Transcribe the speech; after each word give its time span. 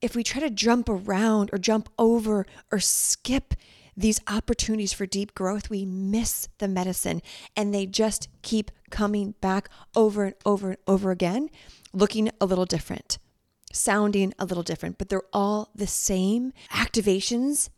if 0.00 0.14
we 0.14 0.22
try 0.22 0.40
to 0.40 0.50
jump 0.50 0.88
around 0.88 1.50
or 1.52 1.58
jump 1.58 1.88
over 1.98 2.46
or 2.70 2.78
skip 2.78 3.54
these 3.96 4.20
opportunities 4.28 4.92
for 4.92 5.06
deep 5.06 5.34
growth, 5.34 5.70
we 5.70 5.84
miss 5.84 6.48
the 6.58 6.68
medicine 6.68 7.20
and 7.56 7.74
they 7.74 7.84
just 7.84 8.28
keep 8.42 8.70
coming 8.90 9.34
back 9.40 9.68
over 9.96 10.26
and 10.26 10.34
over 10.46 10.68
and 10.68 10.78
over 10.86 11.10
again, 11.10 11.50
looking 11.92 12.30
a 12.40 12.46
little 12.46 12.64
different, 12.64 13.18
sounding 13.72 14.32
a 14.38 14.44
little 14.44 14.62
different, 14.62 14.98
but 14.98 15.08
they're 15.08 15.22
all 15.32 15.70
the 15.74 15.86
same 15.86 16.52
activations 16.70 17.70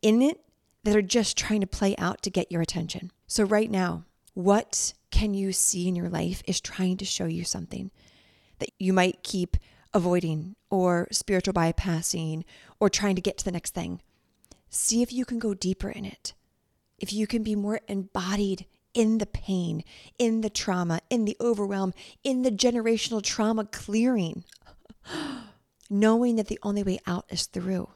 in 0.00 0.22
it 0.22 0.40
that 0.84 0.94
are 0.94 1.02
just 1.02 1.36
trying 1.36 1.60
to 1.60 1.66
play 1.66 1.96
out 1.96 2.22
to 2.22 2.30
get 2.30 2.52
your 2.52 2.62
attention. 2.62 3.10
So, 3.26 3.42
right 3.42 3.70
now, 3.70 4.04
what 4.34 4.92
can 5.10 5.34
you 5.34 5.52
see 5.52 5.88
in 5.88 5.96
your 5.96 6.08
life 6.08 6.42
is 6.46 6.60
trying 6.60 6.98
to 6.98 7.04
show 7.04 7.26
you 7.26 7.42
something 7.42 7.90
that 8.58 8.70
you 8.78 8.92
might 8.92 9.22
keep 9.22 9.56
avoiding 9.94 10.56
or 10.70 11.08
spiritual 11.10 11.54
bypassing 11.54 12.44
or 12.80 12.90
trying 12.90 13.14
to 13.14 13.22
get 13.22 13.38
to 13.38 13.44
the 13.44 13.52
next 13.52 13.74
thing? 13.74 14.02
See 14.68 15.02
if 15.02 15.12
you 15.12 15.24
can 15.24 15.38
go 15.38 15.54
deeper 15.54 15.88
in 15.88 16.04
it. 16.04 16.34
If 16.98 17.12
you 17.12 17.26
can 17.26 17.42
be 17.42 17.54
more 17.54 17.80
embodied 17.88 18.66
in 18.92 19.18
the 19.18 19.26
pain, 19.26 19.84
in 20.18 20.40
the 20.40 20.50
trauma, 20.50 21.00
in 21.10 21.24
the 21.24 21.36
overwhelm, 21.40 21.92
in 22.22 22.42
the 22.42 22.50
generational 22.50 23.22
trauma 23.22 23.64
clearing, 23.66 24.44
knowing 25.90 26.36
that 26.36 26.48
the 26.48 26.58
only 26.62 26.82
way 26.82 26.98
out 27.06 27.26
is 27.28 27.46
through. 27.46 27.88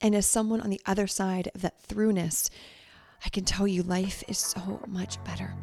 And 0.00 0.14
as 0.14 0.26
someone 0.26 0.60
on 0.60 0.70
the 0.70 0.80
other 0.86 1.06
side 1.06 1.50
of 1.54 1.62
that 1.62 1.80
throughness, 1.82 2.50
I 3.24 3.28
can 3.28 3.44
tell 3.44 3.66
you 3.66 3.82
life 3.82 4.22
is 4.28 4.38
so 4.38 4.80
much 4.86 5.22
better. 5.24 5.54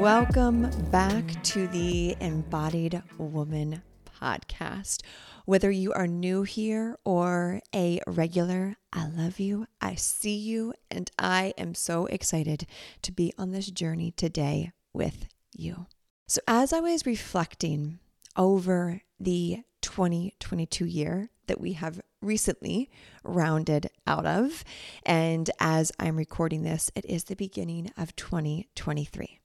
Welcome 0.00 0.70
back 0.90 1.42
to 1.42 1.66
the 1.68 2.16
Embodied 2.20 3.02
Woman 3.18 3.82
podcast. 4.18 5.02
Whether 5.44 5.70
you 5.70 5.92
are 5.92 6.06
new 6.06 6.42
here 6.42 6.96
or 7.04 7.60
a 7.74 8.00
regular, 8.06 8.76
I 8.94 9.08
love 9.08 9.38
you, 9.38 9.66
I 9.78 9.96
see 9.96 10.38
you, 10.38 10.72
and 10.90 11.10
I 11.18 11.52
am 11.58 11.74
so 11.74 12.06
excited 12.06 12.66
to 13.02 13.12
be 13.12 13.34
on 13.36 13.50
this 13.50 13.66
journey 13.66 14.10
today 14.10 14.72
with 14.94 15.26
you. 15.54 15.84
So, 16.26 16.40
as 16.48 16.72
I 16.72 16.80
was 16.80 17.04
reflecting 17.04 17.98
over 18.38 19.02
the 19.20 19.64
2022 19.82 20.86
year 20.86 21.28
that 21.46 21.60
we 21.60 21.74
have 21.74 22.00
recently 22.22 22.88
rounded 23.22 23.90
out 24.06 24.24
of, 24.24 24.64
and 25.04 25.50
as 25.60 25.92
I'm 25.98 26.16
recording 26.16 26.62
this, 26.62 26.90
it 26.94 27.04
is 27.04 27.24
the 27.24 27.36
beginning 27.36 27.92
of 27.98 28.16
2023. 28.16 29.39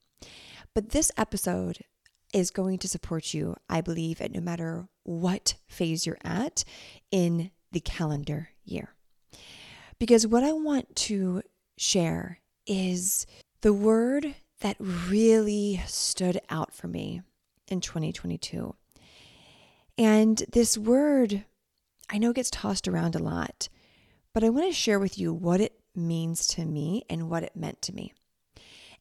But 0.75 0.89
this 0.89 1.09
episode 1.15 1.79
is 2.33 2.51
going 2.51 2.79
to 2.79 2.89
support 2.89 3.33
you, 3.33 3.55
I 3.69 3.79
believe, 3.79 4.19
at 4.19 4.33
no 4.33 4.41
matter 4.41 4.89
what 5.03 5.55
phase 5.69 6.05
you're 6.05 6.17
at 6.21 6.65
in 7.11 7.51
the 7.71 7.79
calendar 7.79 8.49
year. 8.65 8.89
Because 9.99 10.27
what 10.27 10.43
I 10.43 10.51
want 10.51 10.93
to 10.97 11.43
share 11.77 12.41
is 12.67 13.25
the 13.61 13.71
word 13.71 14.35
that 14.59 14.75
really 14.79 15.81
stood 15.87 16.41
out 16.49 16.73
for 16.73 16.89
me 16.89 17.21
in 17.69 17.79
2022. 17.79 18.75
And 19.97 20.43
this 20.51 20.77
word, 20.77 21.45
I 22.09 22.17
know 22.17 22.33
gets 22.33 22.49
tossed 22.49 22.89
around 22.89 23.15
a 23.15 23.23
lot, 23.23 23.69
but 24.33 24.43
I 24.43 24.49
want 24.49 24.67
to 24.67 24.73
share 24.73 24.99
with 24.99 25.17
you 25.17 25.33
what 25.33 25.61
it 25.61 25.79
means 25.95 26.47
to 26.47 26.65
me 26.65 27.05
and 27.09 27.29
what 27.29 27.43
it 27.43 27.55
meant 27.55 27.81
to 27.83 27.95
me, 27.95 28.13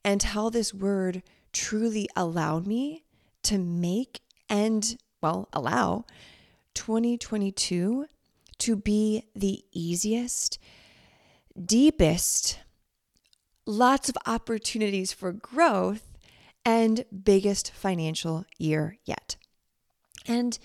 and 0.04 0.22
how 0.22 0.50
this 0.50 0.72
word 0.72 1.24
truly 1.54 2.08
allowed 2.14 2.66
me 2.66 3.04
to 3.44 3.56
make 3.56 4.20
and, 4.50 4.98
well, 5.22 5.48
allow 5.54 6.04
2022 6.74 8.06
to 8.58 8.76
be 8.76 9.24
the 9.34 9.64
easiest, 9.72 10.58
deepest, 11.64 12.58
lots 13.64 14.08
of 14.08 14.18
opportunities 14.26 15.12
for 15.12 15.32
growth, 15.32 16.10
and 16.64 17.04
biggest 17.24 17.70
financial 17.72 18.44
year 18.58 18.98
yet. 19.04 19.36
And 20.26 20.58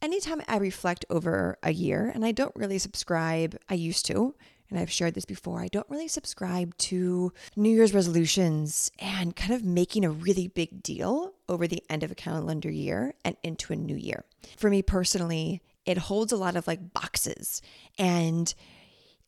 anytime 0.00 0.42
I 0.48 0.56
reflect 0.56 1.04
over 1.10 1.58
a 1.62 1.72
year, 1.72 2.10
and 2.14 2.24
I 2.24 2.32
don't 2.32 2.56
really 2.56 2.78
subscribe, 2.78 3.56
I 3.68 3.74
used 3.74 4.06
to, 4.06 4.34
and 4.70 4.78
I've 4.78 4.90
shared 4.90 5.14
this 5.14 5.24
before, 5.24 5.60
I 5.60 5.68
don't 5.68 5.88
really 5.88 6.08
subscribe 6.08 6.76
to 6.78 7.32
New 7.56 7.70
Year's 7.70 7.94
resolutions 7.94 8.90
and 8.98 9.36
kind 9.36 9.52
of 9.52 9.64
making 9.64 10.04
a 10.04 10.10
really 10.10 10.48
big 10.48 10.82
deal 10.82 11.34
over 11.48 11.66
the 11.66 11.82
end 11.90 12.02
of 12.02 12.10
a 12.10 12.14
calendar 12.14 12.70
year 12.70 13.14
and 13.24 13.36
into 13.42 13.72
a 13.72 13.76
new 13.76 13.96
year. 13.96 14.24
For 14.56 14.70
me 14.70 14.82
personally, 14.82 15.62
it 15.84 15.98
holds 15.98 16.32
a 16.32 16.36
lot 16.36 16.56
of 16.56 16.66
like 16.66 16.92
boxes 16.92 17.60
and 17.98 18.54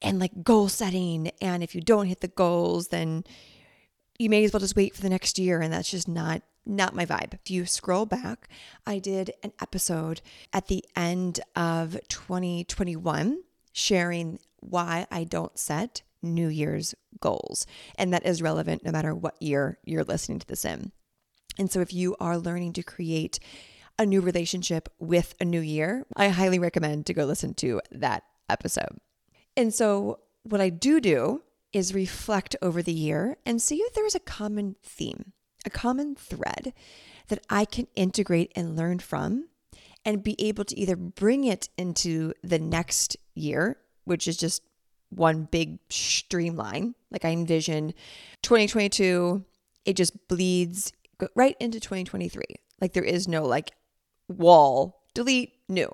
and 0.03 0.19
like 0.19 0.43
goal 0.43 0.69
setting 0.69 1.31
and 1.41 1.63
if 1.63 1.75
you 1.75 1.81
don't 1.81 2.07
hit 2.07 2.21
the 2.21 2.29
goals 2.29 2.89
then 2.89 3.25
you 4.19 4.29
may 4.29 4.45
as 4.45 4.53
well 4.53 4.61
just 4.61 4.77
wait 4.77 4.95
for 4.95 5.01
the 5.01 5.09
next 5.09 5.39
year 5.39 5.61
and 5.61 5.73
that's 5.73 5.91
just 5.91 6.07
not 6.09 6.43
not 6.67 6.95
my 6.95 7.07
vibe. 7.07 7.33
If 7.33 7.51
you 7.51 7.65
scroll 7.65 8.07
back, 8.07 8.49
I 8.85 8.99
did 8.99 9.33
an 9.43 9.53
episode 9.63 10.21
at 10.53 10.67
the 10.67 10.85
end 10.97 11.41
of 11.55 11.97
2021 12.09 13.39
sharing 13.77 14.39
why 14.61 15.07
I 15.11 15.25
don't 15.25 15.57
set 15.59 16.03
New 16.23 16.49
Year's 16.49 16.95
goals. 17.21 17.67
And 17.97 18.13
that 18.13 18.25
is 18.25 18.41
relevant 18.41 18.83
no 18.85 18.91
matter 18.91 19.15
what 19.15 19.41
year 19.41 19.79
you're 19.85 20.03
listening 20.03 20.39
to 20.39 20.47
this 20.47 20.65
in. 20.65 20.93
And 21.59 21.71
so 21.71 21.81
if 21.81 21.93
you 21.93 22.17
are 22.19 22.39
learning 22.39 22.73
to 22.75 22.83
create 22.83 23.39
a 23.99 24.07
new 24.07 24.23
relationship 24.23 24.89
with 24.99 25.35
a 25.41 25.45
new 25.45 25.61
year, 25.61 26.07
I 26.17 26.29
highly 26.29 26.59
recommend 26.59 27.05
to 27.07 27.15
go 27.15 27.27
listen 27.27 27.53
to 27.55 27.83
that 27.91 28.23
episode. 28.49 28.99
And 29.59 29.75
so 29.75 30.21
what 30.43 30.63
I 30.63 30.71
do 30.71 30.99
do 30.99 31.43
is 31.73 31.95
reflect 31.95 32.57
over 32.63 32.83
the 32.83 32.93
year 32.93 33.37
and 33.45 33.61
see 33.61 33.77
if 33.77 33.93
there's 33.93 34.15
a 34.15 34.21
common 34.21 34.77
theme, 34.83 35.33
a 35.67 35.71
common 35.71 36.15
thread 36.15 36.73
that 37.29 37.45
I 37.51 37.67
can 37.67 37.89
integrate 37.95 38.53
and 38.57 38.75
learn 38.75 39.01
from 39.01 39.49
and 40.03 40.23
be 40.23 40.37
able 40.39 40.65
to 40.65 40.79
either 40.79 40.97
bring 40.97 41.45
it 41.45 41.69
into 41.77 42.33
the 42.43 42.59
next 42.59 43.19
year 43.37 43.79
which 44.07 44.27
is 44.27 44.37
just 44.37 44.63
one 45.11 45.45
big 45.45 45.79
streamline. 45.91 46.95
Like 47.11 47.25
I 47.25 47.31
envision 47.31 47.93
2022, 48.43 49.45
it 49.85 49.95
just 49.95 50.29
bleeds 50.29 50.93
right 51.35 51.57
into 51.61 51.79
2023. 51.79 52.43
Like 52.81 52.93
there 52.95 53.05
is 53.05 53.29
no 53.29 53.45
like 53.45 53.73
wall, 54.29 55.03
delete, 55.13 55.53
new 55.69 55.91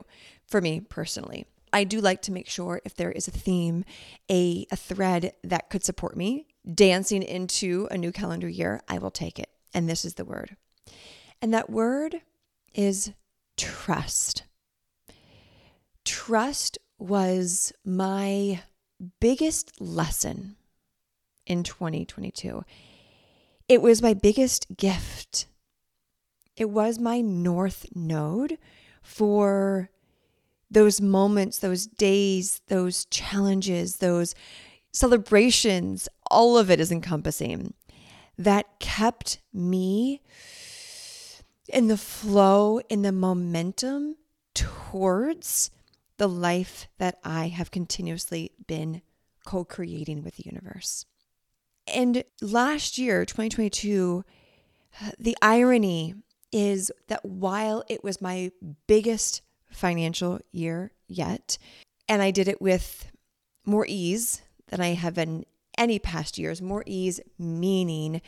for 0.47 0.60
me 0.60 0.80
personally. 0.80 1.47
I 1.72 1.84
do 1.84 2.00
like 2.00 2.20
to 2.22 2.32
make 2.32 2.48
sure 2.48 2.82
if 2.84 2.94
there 2.94 3.10
is 3.10 3.26
a 3.26 3.32
theme, 3.32 3.84
a, 4.30 4.66
a 4.70 4.76
thread 4.76 5.32
that 5.42 5.70
could 5.70 5.84
support 5.84 6.16
me 6.16 6.47
dancing 6.74 7.22
into 7.22 7.88
a 7.91 7.97
new 7.97 8.12
calendar 8.12 8.48
year, 8.48 8.82
I 8.88 8.98
will 8.98 9.10
take 9.10 9.38
it. 9.38 9.48
And 9.72 9.88
this 9.88 10.04
is 10.04 10.14
the 10.14 10.24
word. 10.26 10.56
And 11.41 11.54
that 11.54 11.70
word 11.70 12.20
is 12.74 13.12
trust. 13.56 14.42
Trust 16.04 16.76
was 17.03 17.73
my 17.85 18.61
biggest 19.21 19.81
lesson 19.81 20.57
in 21.47 21.63
2022. 21.63 22.65
It 23.69 23.83
was 23.83 24.03
my 24.03 24.15
biggest 24.15 24.77
gift. 24.77 25.47
It 26.57 26.71
was 26.71 26.99
my 26.99 27.21
North 27.21 27.87
Node 27.95 28.59
for 29.03 29.91
those 30.71 31.01
moments, 31.01 31.59
those 31.59 31.87
days, 31.87 32.61
those 32.69 33.05
challenges, 33.07 33.97
those 33.97 34.34
celebrations. 34.93 36.09
All 36.31 36.57
of 36.57 36.71
it 36.71 36.81
is 36.81 36.93
encompassing 36.93 37.75
that 38.39 38.79
kept 38.79 39.39
me 39.53 40.21
in 41.69 41.89
the 41.89 41.97
flow, 41.97 42.81
in 42.89 43.03
the 43.03 43.13
momentum 43.13 44.16
towards 44.55 45.71
the 46.22 46.28
life 46.28 46.86
that 46.98 47.19
I 47.24 47.48
have 47.48 47.72
continuously 47.72 48.53
been 48.69 49.03
co 49.45 49.65
creating 49.65 50.22
with 50.22 50.36
the 50.36 50.45
universe. 50.45 51.04
And 51.92 52.22
last 52.41 52.97
year, 52.97 53.24
2022, 53.24 54.24
the 55.19 55.36
irony 55.42 56.15
is 56.53 56.92
that 57.09 57.24
while 57.24 57.83
it 57.89 58.04
was 58.04 58.22
my 58.22 58.53
biggest 58.86 59.42
financial 59.72 60.39
year 60.53 60.92
yet, 61.09 61.59
and 62.09 62.22
I 62.22 62.30
did 62.30 62.47
it 62.47 62.63
with 62.63 63.10
more 63.66 63.84
ease 63.89 64.42
than 64.69 64.80
I 64.80 64.95
have 64.95 65.19
in 65.19 65.45
any 65.77 65.98
past 65.98 66.39
years, 66.39 66.63
more 66.63 66.84
ease 66.86 67.19
meaning 67.36 68.22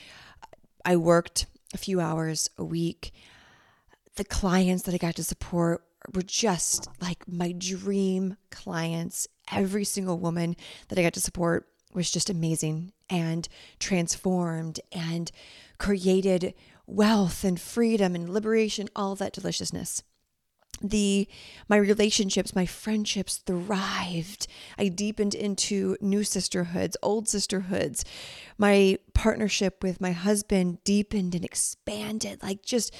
I 0.84 0.96
worked 0.96 1.46
a 1.72 1.78
few 1.78 2.00
hours 2.00 2.50
a 2.58 2.64
week. 2.64 3.12
The 4.16 4.24
clients 4.24 4.82
that 4.82 4.96
I 4.96 4.98
got 4.98 5.14
to 5.14 5.22
support 5.22 5.84
were 6.12 6.22
just 6.22 6.88
like 7.00 7.26
my 7.26 7.52
dream 7.52 8.36
clients. 8.50 9.28
Every 9.52 9.84
single 9.84 10.18
woman 10.18 10.56
that 10.88 10.98
I 10.98 11.02
got 11.02 11.14
to 11.14 11.20
support 11.20 11.68
was 11.92 12.10
just 12.10 12.28
amazing 12.28 12.92
and 13.08 13.48
transformed 13.78 14.80
and 14.92 15.30
created 15.78 16.54
wealth 16.86 17.44
and 17.44 17.60
freedom 17.60 18.14
and 18.14 18.28
liberation, 18.28 18.88
all 18.94 19.14
that 19.16 19.32
deliciousness. 19.32 20.02
The 20.82 21.28
my 21.68 21.76
relationships, 21.76 22.54
my 22.54 22.66
friendships 22.66 23.36
thrived. 23.38 24.48
I 24.76 24.88
deepened 24.88 25.34
into 25.34 25.96
new 26.00 26.24
sisterhoods, 26.24 26.96
old 27.00 27.28
sisterhoods. 27.28 28.04
My 28.58 28.98
partnership 29.14 29.82
with 29.84 30.00
my 30.00 30.10
husband 30.10 30.82
deepened 30.82 31.34
and 31.36 31.44
expanded. 31.44 32.42
Like 32.42 32.62
just 32.62 32.92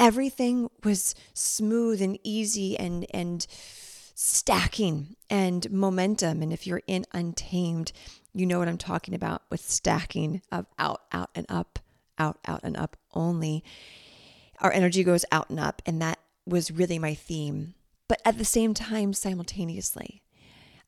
everything 0.00 0.70
was 0.82 1.14
smooth 1.34 2.02
and 2.02 2.18
easy 2.24 2.76
and 2.76 3.06
and 3.14 3.46
stacking 4.14 5.14
and 5.30 5.70
momentum. 5.70 6.42
And 6.42 6.52
if 6.52 6.66
you're 6.66 6.82
in 6.86 7.06
Untamed, 7.12 7.92
you 8.34 8.44
know 8.44 8.58
what 8.58 8.68
I'm 8.68 8.78
talking 8.78 9.14
about 9.14 9.42
with 9.50 9.60
stacking 9.60 10.42
of 10.50 10.66
out, 10.78 11.02
out, 11.12 11.30
and 11.34 11.46
up, 11.48 11.78
out, 12.18 12.38
out, 12.46 12.60
and 12.62 12.76
up 12.76 12.96
only. 13.14 13.64
Our 14.60 14.72
energy 14.72 15.04
goes 15.04 15.24
out 15.32 15.48
and 15.48 15.58
up. 15.58 15.80
And 15.86 16.02
that 16.02 16.18
was 16.44 16.70
really 16.70 16.98
my 16.98 17.14
theme. 17.14 17.74
But 18.08 18.20
at 18.24 18.36
the 18.36 18.44
same 18.44 18.74
time, 18.74 19.14
simultaneously, 19.14 20.22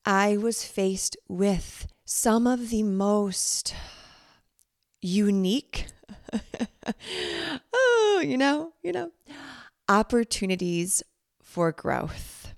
I 0.05 0.37
was 0.37 0.65
faced 0.65 1.17
with 1.27 1.87
some 2.05 2.47
of 2.47 2.69
the 2.69 2.83
most 2.83 3.75
unique, 5.03 5.87
oh, 7.75 8.23
you 8.25 8.39
know, 8.39 8.73
you 8.83 8.93
know, 8.93 9.11
opportunities 9.89 11.03
for 11.43 11.73
growth. 11.73 12.55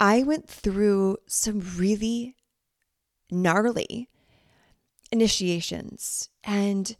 I 0.00 0.22
went 0.22 0.48
through 0.48 1.18
some 1.26 1.60
really 1.76 2.36
gnarly 3.30 4.08
initiations. 5.10 6.30
And 6.44 6.96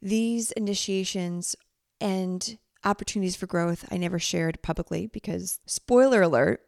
these 0.00 0.52
initiations 0.52 1.56
and 2.00 2.58
opportunities 2.84 3.36
for 3.36 3.46
growth 3.46 3.84
I 3.90 3.96
never 3.96 4.18
shared 4.18 4.62
publicly 4.62 5.06
because, 5.06 5.60
spoiler 5.66 6.22
alert, 6.22 6.60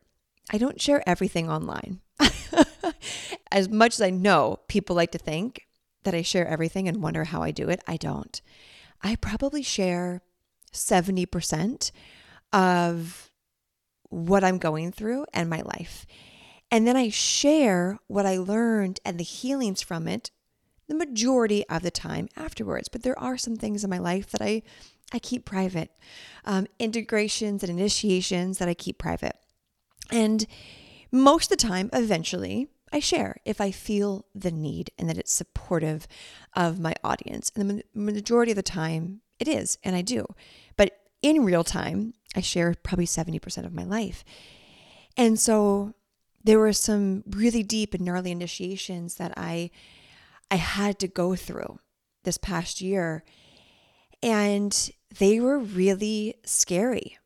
I 0.51 0.59
don't 0.59 0.81
share 0.81 1.07
everything 1.07 1.51
online. 1.51 2.01
as 3.53 3.69
much 3.69 3.95
as 3.95 4.01
I 4.01 4.11
know 4.11 4.61
people 4.69 4.97
like 4.97 5.13
to 5.13 5.19
think 5.19 5.68
that 6.09 6.15
I 6.15 6.23
share 6.23 6.49
everything 6.49 6.89
and 6.89 7.03
wonder 7.03 7.25
how 7.25 7.43
I 7.43 7.51
do 7.51 7.69
it, 7.69 7.83
I 7.87 7.99
don't. 7.99 8.41
I 9.03 9.15
probably 9.15 9.63
share 9.63 10.23
70% 10.73 11.93
of 12.51 13.31
what 14.05 14.43
I'm 14.43 14.57
going 14.57 14.91
through 14.91 15.27
and 15.35 15.51
my 15.51 15.61
life. 15.61 16.07
And 16.71 16.87
then 16.87 16.97
I 16.97 17.11
share 17.11 17.99
what 18.07 18.25
I 18.25 18.39
learned 18.39 19.01
and 19.05 19.21
the 19.21 19.25
healings 19.25 19.83
from 19.83 20.09
it 20.09 20.31
the 20.89 20.95
majority 20.95 21.69
of 21.69 21.83
the 21.83 21.91
time 21.91 22.31
afterwards. 22.35 22.89
But 22.89 23.03
there 23.03 23.19
are 23.19 23.37
some 23.37 23.57
things 23.57 23.85
in 23.85 23.91
my 23.91 23.99
life 23.99 24.31
that 24.31 24.41
I, 24.41 24.63
I 25.13 25.19
keep 25.19 25.45
private, 25.45 25.91
um, 26.47 26.67
integrations 26.79 27.63
and 27.63 27.69
initiations 27.71 28.57
that 28.57 28.69
I 28.69 28.73
keep 28.73 28.97
private. 28.97 29.37
And 30.11 30.47
most 31.13 31.53
of 31.53 31.59
the 31.59 31.69
time, 31.69 31.91
eventually, 31.93 32.69
I 32.93 33.01
share 33.01 33.37
if 33.45 33.61
I 33.61 33.71
feel 33.71 34.27
the 34.35 34.51
need 34.51 34.91
and 34.99 35.09
that 35.09 35.19
it's 35.19 35.33
supportive 35.33 36.07
of 36.55 36.81
my 36.81 36.95
audience. 37.05 37.53
And 37.55 37.71
the 37.71 37.83
majority 37.95 38.53
of 38.53 38.57
the 38.57 38.63
time, 38.63 39.21
it 39.39 39.49
is, 39.49 39.79
and 39.85 39.95
I 39.95 40.03
do. 40.03 40.27
But 40.77 40.99
in 41.23 41.45
real 41.45 41.65
time, 41.65 42.15
I 42.35 42.41
share 42.41 42.75
probably 42.83 43.07
70% 43.07 43.65
of 43.65 43.75
my 43.75 43.85
life. 43.85 44.25
And 45.17 45.39
so 45.39 45.95
there 46.45 46.59
were 46.59 46.73
some 46.73 47.25
really 47.29 47.63
deep 47.63 47.95
and 47.95 48.05
gnarly 48.05 48.31
initiations 48.31 49.17
that 49.17 49.35
I 49.37 49.71
I 50.51 50.57
had 50.57 50.99
to 51.01 51.09
go 51.09 51.37
through 51.37 51.79
this 52.25 52.39
past 52.39 52.81
year 52.81 53.23
and 54.23 54.91
they 55.19 55.41
were 55.41 55.59
really 55.59 56.37
scary. 56.45 57.19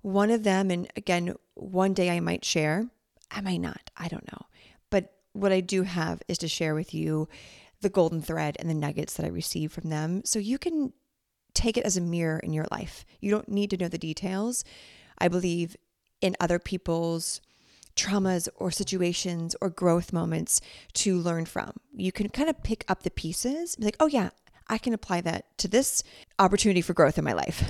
One 0.00 0.30
of 0.30 0.44
them 0.44 0.70
and 0.70 0.88
again 0.96 1.34
one 1.54 1.92
day 1.92 2.10
I 2.10 2.20
might 2.20 2.44
share, 2.44 2.88
I 3.30 3.40
might 3.40 3.60
not, 3.60 3.90
I 3.96 4.08
don't 4.08 4.30
know. 4.32 4.46
But 4.90 5.12
what 5.32 5.52
I 5.52 5.60
do 5.60 5.82
have 5.82 6.22
is 6.28 6.38
to 6.38 6.48
share 6.48 6.74
with 6.74 6.92
you 6.94 7.28
the 7.80 7.88
golden 7.88 8.20
thread 8.20 8.56
and 8.58 8.68
the 8.68 8.74
nuggets 8.74 9.14
that 9.14 9.26
I 9.26 9.30
receive 9.30 9.72
from 9.72 9.88
them 9.88 10.22
so 10.24 10.38
you 10.38 10.58
can 10.58 10.92
take 11.54 11.76
it 11.76 11.84
as 11.84 11.96
a 11.96 12.00
mirror 12.00 12.38
in 12.38 12.52
your 12.52 12.66
life. 12.70 13.04
You 13.20 13.30
don't 13.30 13.48
need 13.48 13.70
to 13.70 13.76
know 13.76 13.88
the 13.88 13.98
details. 13.98 14.64
I 15.18 15.28
believe 15.28 15.76
in 16.20 16.36
other 16.40 16.58
people's 16.58 17.40
traumas 17.96 18.48
or 18.56 18.70
situations 18.70 19.56
or 19.60 19.68
growth 19.68 20.12
moments 20.12 20.60
to 20.94 21.18
learn 21.18 21.44
from. 21.44 21.72
You 21.94 22.12
can 22.12 22.28
kind 22.28 22.48
of 22.48 22.62
pick 22.62 22.84
up 22.88 23.02
the 23.02 23.10
pieces, 23.10 23.76
be 23.76 23.84
like, 23.84 23.96
oh, 24.00 24.06
yeah, 24.06 24.30
I 24.68 24.78
can 24.78 24.94
apply 24.94 25.22
that 25.22 25.58
to 25.58 25.68
this 25.68 26.02
opportunity 26.38 26.80
for 26.80 26.94
growth 26.94 27.18
in 27.18 27.24
my 27.24 27.32
life. 27.32 27.64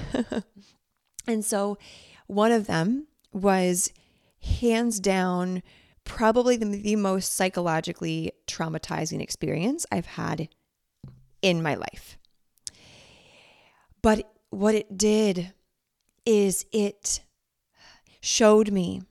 and 1.27 1.45
so 1.45 1.79
one 2.27 2.53
of 2.53 2.67
them 2.67 3.07
was 3.33 3.93
hands 4.41 5.01
down 5.01 5.63
probably 6.05 6.57
the, 6.57 6.65
the 6.65 6.97
most 6.97 7.35
psychologically 7.35 8.33
traumatizing 8.47 9.21
experience 9.21 9.87
I've 9.93 10.07
had 10.07 10.49
in 11.43 11.63
my 11.63 11.75
life. 11.75 12.19
But 14.03 14.33
what 14.51 14.75
it 14.75 14.97
did 14.97 15.53
is 16.27 16.67
it 16.73 17.21
showed 18.21 18.71
me 18.71 19.03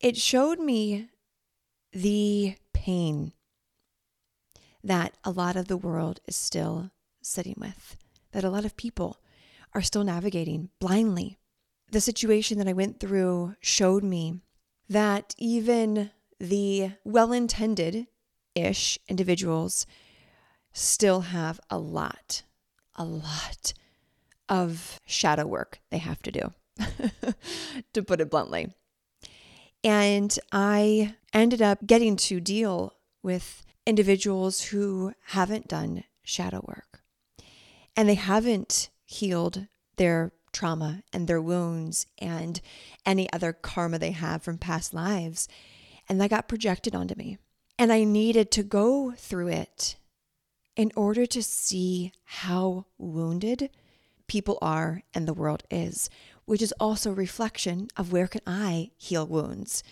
it 0.00 0.18
showed 0.18 0.58
me 0.58 1.08
the 1.92 2.56
pain 2.74 3.32
that 4.82 5.16
a 5.24 5.30
lot 5.30 5.56
of 5.56 5.66
the 5.66 5.78
world 5.78 6.20
is 6.26 6.36
still 6.36 6.90
sitting 7.22 7.54
with, 7.56 7.96
that 8.32 8.44
a 8.44 8.50
lot 8.50 8.66
of 8.66 8.76
people 8.76 9.16
are 9.72 9.80
still 9.80 10.04
navigating 10.04 10.68
blindly. 10.78 11.38
The 11.94 12.00
situation 12.00 12.58
that 12.58 12.66
I 12.66 12.72
went 12.72 12.98
through 12.98 13.54
showed 13.60 14.02
me 14.02 14.40
that 14.88 15.32
even 15.38 16.10
the 16.40 16.90
well 17.04 17.32
intended 17.32 18.08
ish 18.56 18.98
individuals 19.06 19.86
still 20.72 21.20
have 21.20 21.60
a 21.70 21.78
lot, 21.78 22.42
a 22.96 23.04
lot 23.04 23.74
of 24.48 24.98
shadow 25.06 25.46
work 25.46 25.78
they 25.90 25.98
have 25.98 26.20
to 26.22 26.32
do, 26.32 26.52
to 27.92 28.02
put 28.02 28.20
it 28.20 28.28
bluntly. 28.28 28.74
And 29.84 30.36
I 30.50 31.14
ended 31.32 31.62
up 31.62 31.86
getting 31.86 32.16
to 32.16 32.40
deal 32.40 32.94
with 33.22 33.64
individuals 33.86 34.62
who 34.62 35.12
haven't 35.26 35.68
done 35.68 36.02
shadow 36.24 36.64
work 36.66 37.04
and 37.94 38.08
they 38.08 38.14
haven't 38.14 38.90
healed 39.04 39.68
their 39.94 40.32
trauma 40.54 41.02
and 41.12 41.26
their 41.26 41.42
wounds 41.42 42.06
and 42.18 42.60
any 43.04 43.30
other 43.32 43.52
karma 43.52 43.98
they 43.98 44.12
have 44.12 44.42
from 44.42 44.58
past 44.58 44.94
lives. 44.94 45.48
And 46.08 46.20
that 46.20 46.30
got 46.30 46.48
projected 46.48 46.94
onto 46.94 47.14
me. 47.14 47.38
And 47.78 47.92
I 47.92 48.04
needed 48.04 48.50
to 48.52 48.62
go 48.62 49.12
through 49.12 49.48
it 49.48 49.96
in 50.76 50.92
order 50.96 51.26
to 51.26 51.42
see 51.42 52.12
how 52.24 52.86
wounded 52.98 53.70
people 54.26 54.58
are 54.62 55.02
and 55.12 55.28
the 55.28 55.34
world 55.34 55.64
is 55.70 56.08
which 56.44 56.62
is 56.62 56.74
also 56.78 57.10
a 57.10 57.14
reflection 57.14 57.88
of 57.96 58.12
where 58.12 58.26
can 58.26 58.40
I 58.46 58.90
heal 58.96 59.26
wounds? 59.26 59.82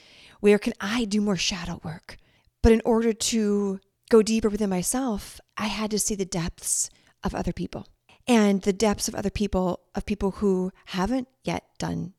Where 0.40 0.59
can 0.59 0.75
I 0.81 1.04
do 1.04 1.21
more 1.21 1.37
shadow 1.37 1.81
work? 1.83 2.16
But 2.62 2.73
in 2.73 2.83
order 2.85 3.12
to 3.12 3.81
go 4.11 4.23
deeper 4.23 4.49
within 4.49 4.71
myself, 4.71 5.40
I 5.57 5.66
had 5.66 5.90
to 5.92 5.99
see 5.99 6.14
the 6.14 6.25
depths 6.25 6.90
of 7.25 7.35
other 7.35 7.52
people 7.52 7.87
and 8.26 8.62
the 8.62 8.73
depths 8.73 9.09
of 9.09 9.14
other 9.14 9.31
people, 9.31 9.81
of 9.95 10.07
people 10.07 10.33
who 10.33 10.73
haven't 10.87 11.29
yet 11.45 11.64
done 11.79 12.14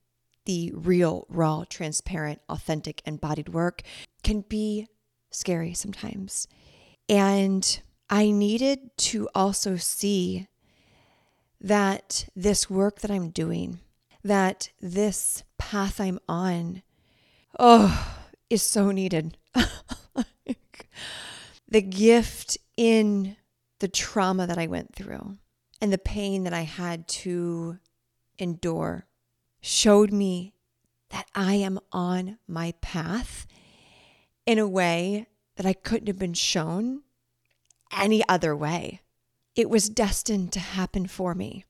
the 0.45 0.72
real, 0.75 1.25
raw, 1.29 1.63
transparent, 1.69 2.41
authentic, 2.50 3.01
embodied 3.05 3.50
work 3.50 3.81
can 4.24 4.41
be 4.41 4.88
scary 5.31 5.74
sometimes. 5.74 6.48
And 7.07 7.81
I 8.10 8.31
needed 8.31 8.98
to 8.98 9.29
also 9.33 9.77
see 9.77 10.48
that 11.62 12.27
this 12.36 12.69
work 12.69 13.00
that 13.00 13.12
I'm 13.12 13.29
doing 13.29 13.79
that 14.24 14.69
this 14.79 15.43
path 15.57 16.00
I'm 16.00 16.19
on, 16.29 16.81
oh, 17.60 18.17
is 18.50 18.63
so 18.63 18.91
needed. 18.91 19.38
the 21.67 21.81
gift 21.81 22.57
in 22.77 23.36
the 23.79 23.88
trauma 23.88 24.48
that 24.48 24.57
I 24.57 24.67
went 24.67 24.95
through 24.95 25.38
and 25.83 25.91
the 25.91 25.97
pain 25.97 26.45
that 26.45 26.53
I 26.53 26.61
had 26.61 27.09
to 27.09 27.77
endure 28.39 29.05
showed 29.59 30.13
me 30.13 30.53
that 31.09 31.27
I 31.35 31.55
am 31.55 31.77
on 31.91 32.37
my 32.47 32.73
path 32.79 33.45
in 34.45 34.59
a 34.59 34.67
way 34.67 35.27
that 35.57 35.65
I 35.65 35.73
couldn't 35.73 36.07
have 36.07 36.17
been 36.17 36.35
shown 36.35 37.01
any 37.91 38.23
other 38.29 38.55
way. 38.55 39.01
It 39.57 39.69
was 39.69 39.89
destined 39.89 40.53
to 40.53 40.61
happen 40.61 41.05
for 41.05 41.35
me. 41.35 41.65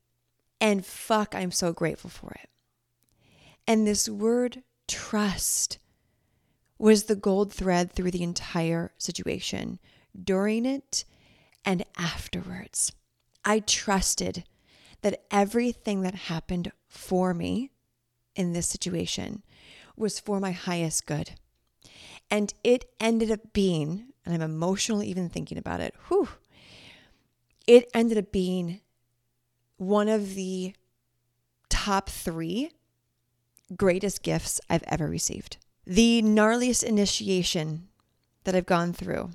And 0.61 0.85
fuck, 0.85 1.33
I'm 1.33 1.49
so 1.49 1.73
grateful 1.73 2.11
for 2.11 2.35
it. 2.39 2.51
And 3.67 3.87
this 3.87 4.07
word 4.07 4.61
trust 4.87 5.79
was 6.77 7.05
the 7.05 7.15
gold 7.15 7.51
thread 7.51 7.91
through 7.91 8.11
the 8.11 8.21
entire 8.21 8.91
situation, 8.99 9.79
during 10.23 10.67
it 10.67 11.03
and 11.65 11.83
afterwards. 11.97 12.91
I 13.45 13.59
trusted 13.59 14.43
that 15.01 15.23
everything 15.29 16.01
that 16.01 16.15
happened 16.15 16.71
for 16.87 17.33
me 17.33 17.71
in 18.35 18.53
this 18.53 18.67
situation 18.67 19.43
was 19.95 20.19
for 20.19 20.39
my 20.39 20.51
highest 20.51 21.05
good. 21.05 21.31
And 22.31 22.53
it 22.63 22.85
ended 22.99 23.29
up 23.29 23.53
being, 23.53 24.05
and 24.25 24.33
I'm 24.33 24.41
emotional 24.41 25.03
even 25.03 25.29
thinking 25.29 25.57
about 25.57 25.81
it, 25.81 25.93
whew, 26.07 26.29
it 27.67 27.89
ended 27.93 28.17
up 28.17 28.31
being 28.31 28.81
one 29.77 30.07
of 30.07 30.35
the 30.35 30.73
top 31.69 32.09
three 32.09 32.71
greatest 33.75 34.23
gifts 34.23 34.61
I've 34.69 34.83
ever 34.87 35.07
received. 35.07 35.57
The 35.85 36.21
gnarliest 36.21 36.83
initiation 36.83 37.89
that 38.45 38.55
I've 38.55 38.65
gone 38.65 38.93
through 38.93 39.31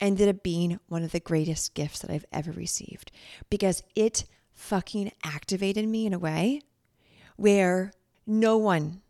ended 0.00 0.28
up 0.28 0.42
being 0.42 0.78
one 0.88 1.02
of 1.02 1.12
the 1.12 1.20
greatest 1.20 1.74
gifts 1.74 2.00
that 2.00 2.10
I've 2.10 2.24
ever 2.32 2.52
received 2.52 3.10
because 3.50 3.82
it 3.94 4.24
fucking 4.52 5.12
activated 5.24 5.86
me 5.86 6.06
in 6.06 6.12
a 6.12 6.18
way 6.18 6.60
where 7.36 7.92
no 8.26 8.56
one 8.56 9.02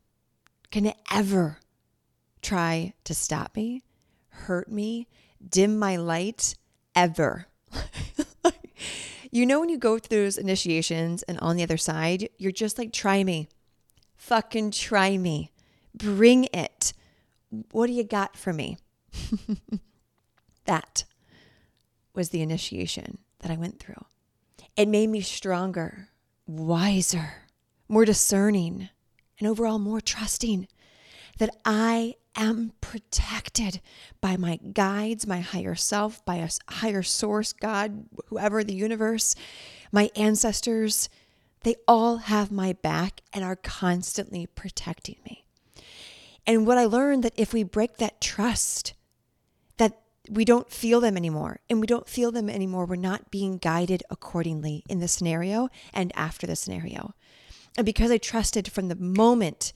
can 0.70 0.92
ever 1.12 1.58
try 2.42 2.92
to 3.04 3.14
stop 3.14 3.56
me, 3.56 3.82
hurt 4.28 4.70
me, 4.70 5.06
dim 5.48 5.78
my 5.78 5.96
light 5.96 6.54
ever. 6.94 7.46
you 9.30 9.46
know, 9.46 9.60
when 9.60 9.68
you 9.68 9.78
go 9.78 9.98
through 9.98 10.24
those 10.24 10.38
initiations 10.38 11.22
and 11.24 11.38
on 11.40 11.56
the 11.56 11.62
other 11.62 11.76
side, 11.76 12.28
you're 12.38 12.52
just 12.52 12.78
like, 12.78 12.92
try 12.92 13.24
me. 13.24 13.48
Fucking 14.16 14.70
try 14.72 15.16
me. 15.16 15.52
Bring 15.94 16.44
it. 16.52 16.92
What 17.70 17.86
do 17.86 17.92
you 17.92 18.04
got 18.04 18.36
for 18.36 18.52
me? 18.52 18.78
that 20.66 21.04
was 22.14 22.30
the 22.30 22.42
initiation 22.42 23.18
that 23.40 23.50
I 23.50 23.56
went 23.56 23.78
through. 23.78 24.04
It 24.76 24.88
made 24.88 25.08
me 25.08 25.20
stronger, 25.20 26.08
wiser, 26.46 27.44
more 27.88 28.04
discerning, 28.04 28.88
and 29.38 29.48
overall 29.48 29.78
more 29.78 30.00
trusting 30.00 30.68
that 31.38 31.50
I 31.64 32.14
am 32.34 32.72
protected 32.80 33.80
by 34.20 34.36
my 34.36 34.56
guides, 34.56 35.26
my 35.26 35.40
higher 35.40 35.74
self, 35.74 36.24
by 36.24 36.36
a 36.36 36.48
higher 36.68 37.02
source, 37.02 37.52
God, 37.52 38.06
whoever, 38.28 38.62
the 38.62 38.74
universe, 38.74 39.34
my 39.92 40.10
ancestors. 40.16 41.08
They 41.62 41.76
all 41.88 42.18
have 42.18 42.52
my 42.52 42.74
back 42.74 43.22
and 43.32 43.44
are 43.44 43.56
constantly 43.56 44.46
protecting 44.46 45.16
me. 45.24 45.44
And 46.46 46.66
what 46.66 46.78
I 46.78 46.84
learned 46.84 47.24
that 47.24 47.34
if 47.36 47.52
we 47.52 47.64
break 47.64 47.96
that 47.96 48.20
trust, 48.20 48.94
we 50.30 50.44
don't 50.44 50.70
feel 50.70 51.00
them 51.00 51.16
anymore, 51.16 51.60
and 51.68 51.80
we 51.80 51.86
don't 51.86 52.08
feel 52.08 52.32
them 52.32 52.48
anymore, 52.48 52.86
we're 52.86 52.96
not 52.96 53.30
being 53.30 53.58
guided 53.58 54.02
accordingly 54.10 54.84
in 54.88 55.00
the 55.00 55.08
scenario 55.08 55.68
and 55.92 56.12
after 56.14 56.46
the 56.46 56.56
scenario. 56.56 57.14
And 57.76 57.84
because 57.84 58.10
I 58.10 58.18
trusted 58.18 58.70
from 58.70 58.88
the 58.88 58.96
moment 58.96 59.72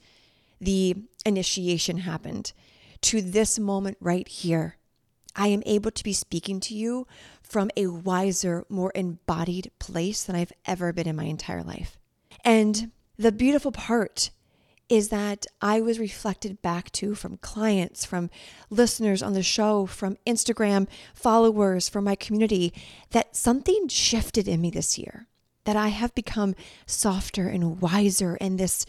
the 0.59 0.95
initiation 1.25 1.99
happened 1.99 2.53
to 3.01 3.21
this 3.21 3.59
moment 3.59 3.97
right 3.99 4.27
here, 4.27 4.77
I 5.35 5.47
am 5.47 5.63
able 5.65 5.91
to 5.91 6.03
be 6.03 6.13
speaking 6.13 6.59
to 6.61 6.75
you 6.75 7.07
from 7.41 7.71
a 7.77 7.87
wiser, 7.87 8.65
more 8.69 8.91
embodied 8.95 9.71
place 9.79 10.23
than 10.23 10.35
I've 10.35 10.53
ever 10.65 10.93
been 10.93 11.07
in 11.07 11.15
my 11.15 11.25
entire 11.25 11.63
life. 11.63 11.97
And 12.43 12.91
the 13.17 13.31
beautiful 13.31 13.71
part 13.71 14.31
is 14.91 15.07
that 15.07 15.45
I 15.61 15.79
was 15.79 15.99
reflected 15.99 16.61
back 16.61 16.91
to 16.91 17.15
from 17.15 17.37
clients, 17.37 18.03
from 18.03 18.29
listeners 18.69 19.23
on 19.23 19.31
the 19.31 19.41
show, 19.41 19.85
from 19.85 20.17
Instagram 20.27 20.85
followers, 21.13 21.87
from 21.87 22.03
my 22.03 22.15
community, 22.15 22.73
that 23.11 23.33
something 23.33 23.87
shifted 23.87 24.49
in 24.49 24.59
me 24.59 24.69
this 24.69 24.97
year, 24.97 25.27
that 25.63 25.77
I 25.77 25.87
have 25.87 26.13
become 26.13 26.55
softer 26.85 27.47
and 27.47 27.79
wiser. 27.79 28.37
And 28.41 28.59
this, 28.59 28.85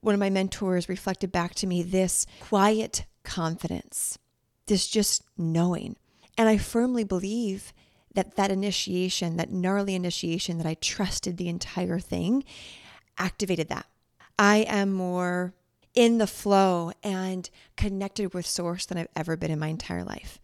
one 0.00 0.12
of 0.12 0.18
my 0.18 0.28
mentors 0.28 0.88
reflected 0.88 1.30
back 1.30 1.54
to 1.54 1.68
me 1.68 1.84
this 1.84 2.26
quiet 2.40 3.04
confidence, 3.22 4.18
this 4.66 4.88
just 4.88 5.22
knowing. 5.38 5.94
And 6.36 6.48
I 6.48 6.58
firmly 6.58 7.04
believe 7.04 7.72
that 8.14 8.34
that 8.34 8.50
initiation, 8.50 9.36
that 9.36 9.52
gnarly 9.52 9.94
initiation 9.94 10.58
that 10.58 10.66
I 10.66 10.74
trusted 10.74 11.36
the 11.36 11.48
entire 11.48 12.00
thing, 12.00 12.42
activated 13.18 13.68
that. 13.68 13.86
I 14.38 14.58
am 14.68 14.92
more 14.92 15.54
in 15.94 16.18
the 16.18 16.26
flow 16.26 16.92
and 17.02 17.48
connected 17.76 18.34
with 18.34 18.46
source 18.46 18.86
than 18.86 18.98
I've 18.98 19.08
ever 19.14 19.36
been 19.36 19.50
in 19.50 19.58
my 19.58 19.68
entire 19.68 20.04
life. 20.04 20.40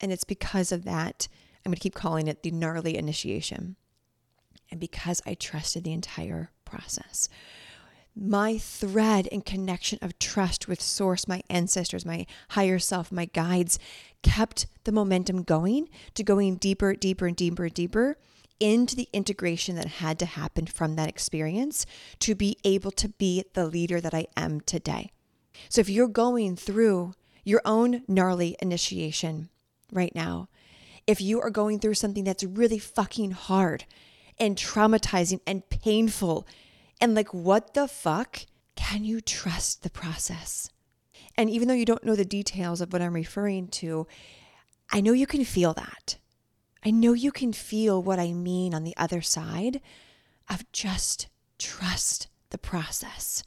And 0.00 0.12
it's 0.12 0.24
because 0.24 0.72
of 0.72 0.84
that, 0.84 1.28
I'm 1.64 1.70
going 1.70 1.76
to 1.76 1.80
keep 1.80 1.94
calling 1.94 2.26
it 2.26 2.42
the 2.42 2.50
gnarly 2.50 2.96
initiation. 2.96 3.76
And 4.70 4.80
because 4.80 5.22
I 5.24 5.34
trusted 5.34 5.84
the 5.84 5.92
entire 5.92 6.50
process. 6.64 7.28
My 8.14 8.58
thread 8.58 9.28
and 9.30 9.44
connection 9.44 9.98
of 10.02 10.18
trust 10.18 10.68
with 10.68 10.82
source, 10.82 11.28
my 11.28 11.42
ancestors, 11.48 12.04
my 12.04 12.26
higher 12.50 12.78
self, 12.78 13.12
my 13.12 13.26
guides 13.26 13.78
kept 14.22 14.66
the 14.84 14.92
momentum 14.92 15.44
going 15.44 15.88
to 16.14 16.22
going 16.22 16.56
deeper, 16.56 16.94
deeper, 16.94 17.26
and 17.26 17.36
deeper, 17.36 17.64
and 17.64 17.74
deeper 17.74 18.16
into 18.62 18.94
the 18.94 19.08
integration 19.12 19.74
that 19.76 19.86
had 19.86 20.18
to 20.20 20.26
happen 20.26 20.66
from 20.66 20.94
that 20.94 21.08
experience 21.08 21.84
to 22.20 22.34
be 22.34 22.56
able 22.64 22.92
to 22.92 23.08
be 23.08 23.44
the 23.54 23.66
leader 23.66 24.00
that 24.00 24.14
I 24.14 24.26
am 24.36 24.60
today. 24.60 25.10
So 25.68 25.80
if 25.80 25.88
you're 25.88 26.08
going 26.08 26.54
through 26.56 27.14
your 27.44 27.60
own 27.64 28.02
gnarly 28.06 28.56
initiation 28.62 29.48
right 29.92 30.14
now, 30.14 30.48
if 31.06 31.20
you 31.20 31.40
are 31.40 31.50
going 31.50 31.80
through 31.80 31.94
something 31.94 32.22
that's 32.22 32.44
really 32.44 32.78
fucking 32.78 33.32
hard 33.32 33.84
and 34.38 34.56
traumatizing 34.56 35.40
and 35.46 35.68
painful, 35.68 36.46
and 37.00 37.16
like, 37.16 37.34
what 37.34 37.74
the 37.74 37.88
fuck? 37.88 38.46
Can 38.76 39.04
you 39.04 39.20
trust 39.20 39.82
the 39.82 39.90
process? 39.90 40.70
And 41.36 41.50
even 41.50 41.66
though 41.66 41.74
you 41.74 41.84
don't 41.84 42.04
know 42.04 42.14
the 42.14 42.24
details 42.24 42.80
of 42.80 42.92
what 42.92 43.02
I'm 43.02 43.14
referring 43.14 43.68
to, 43.68 44.06
I 44.90 45.00
know 45.00 45.12
you 45.12 45.26
can 45.26 45.44
feel 45.44 45.74
that. 45.74 46.18
I 46.84 46.90
know 46.90 47.12
you 47.12 47.30
can 47.30 47.52
feel 47.52 48.02
what 48.02 48.18
I 48.18 48.32
mean 48.32 48.74
on 48.74 48.84
the 48.84 48.96
other 48.96 49.22
side 49.22 49.80
of 50.50 50.70
just 50.72 51.28
trust 51.58 52.28
the 52.50 52.58
process 52.58 53.44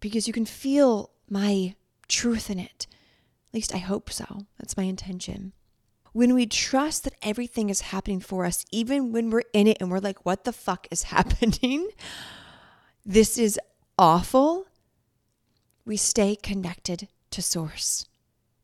because 0.00 0.26
you 0.26 0.32
can 0.32 0.44
feel 0.44 1.10
my 1.28 1.74
truth 2.08 2.50
in 2.50 2.58
it. 2.58 2.86
At 3.48 3.54
least 3.54 3.74
I 3.74 3.78
hope 3.78 4.10
so. 4.10 4.46
That's 4.58 4.76
my 4.76 4.82
intention. 4.84 5.52
When 6.12 6.34
we 6.34 6.46
trust 6.46 7.04
that 7.04 7.14
everything 7.22 7.70
is 7.70 7.80
happening 7.80 8.20
for 8.20 8.44
us, 8.44 8.64
even 8.70 9.12
when 9.12 9.30
we're 9.30 9.42
in 9.52 9.66
it 9.66 9.78
and 9.80 9.90
we're 9.90 9.98
like, 9.98 10.24
what 10.24 10.44
the 10.44 10.52
fuck 10.52 10.86
is 10.90 11.02
happening? 11.14 11.88
This 13.04 13.38
is 13.38 13.58
awful. 13.98 14.66
We 15.84 15.96
stay 15.96 16.36
connected 16.36 17.08
to 17.30 17.42
Source, 17.42 18.06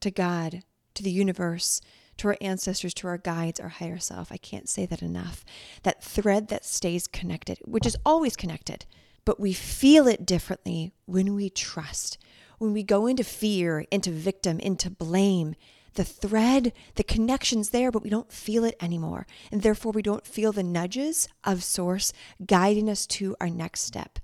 to 0.00 0.10
God, 0.10 0.62
to 0.94 1.02
the 1.02 1.10
universe, 1.10 1.80
to 2.20 2.28
our 2.28 2.36
ancestors, 2.40 2.94
to 2.94 3.06
our 3.06 3.18
guides, 3.18 3.58
our 3.58 3.68
higher 3.68 3.98
self. 3.98 4.30
I 4.30 4.36
can't 4.36 4.68
say 4.68 4.86
that 4.86 5.02
enough. 5.02 5.44
That 5.82 6.04
thread 6.04 6.48
that 6.48 6.64
stays 6.64 7.06
connected, 7.06 7.58
which 7.64 7.86
is 7.86 7.96
always 8.04 8.36
connected, 8.36 8.84
but 9.24 9.40
we 9.40 9.52
feel 9.52 10.06
it 10.06 10.26
differently 10.26 10.92
when 11.06 11.34
we 11.34 11.48
trust. 11.48 12.18
When 12.58 12.74
we 12.74 12.82
go 12.82 13.06
into 13.06 13.24
fear, 13.24 13.86
into 13.90 14.10
victim, 14.10 14.60
into 14.60 14.90
blame, 14.90 15.54
the 15.94 16.04
thread, 16.04 16.74
the 16.96 17.04
connection's 17.04 17.70
there, 17.70 17.90
but 17.90 18.02
we 18.02 18.10
don't 18.10 18.30
feel 18.30 18.64
it 18.64 18.76
anymore. 18.82 19.26
And 19.50 19.62
therefore, 19.62 19.92
we 19.92 20.02
don't 20.02 20.26
feel 20.26 20.52
the 20.52 20.62
nudges 20.62 21.26
of 21.42 21.64
Source 21.64 22.12
guiding 22.44 22.90
us 22.90 23.06
to 23.06 23.34
our 23.40 23.48
next 23.48 23.80
step. 23.80 24.18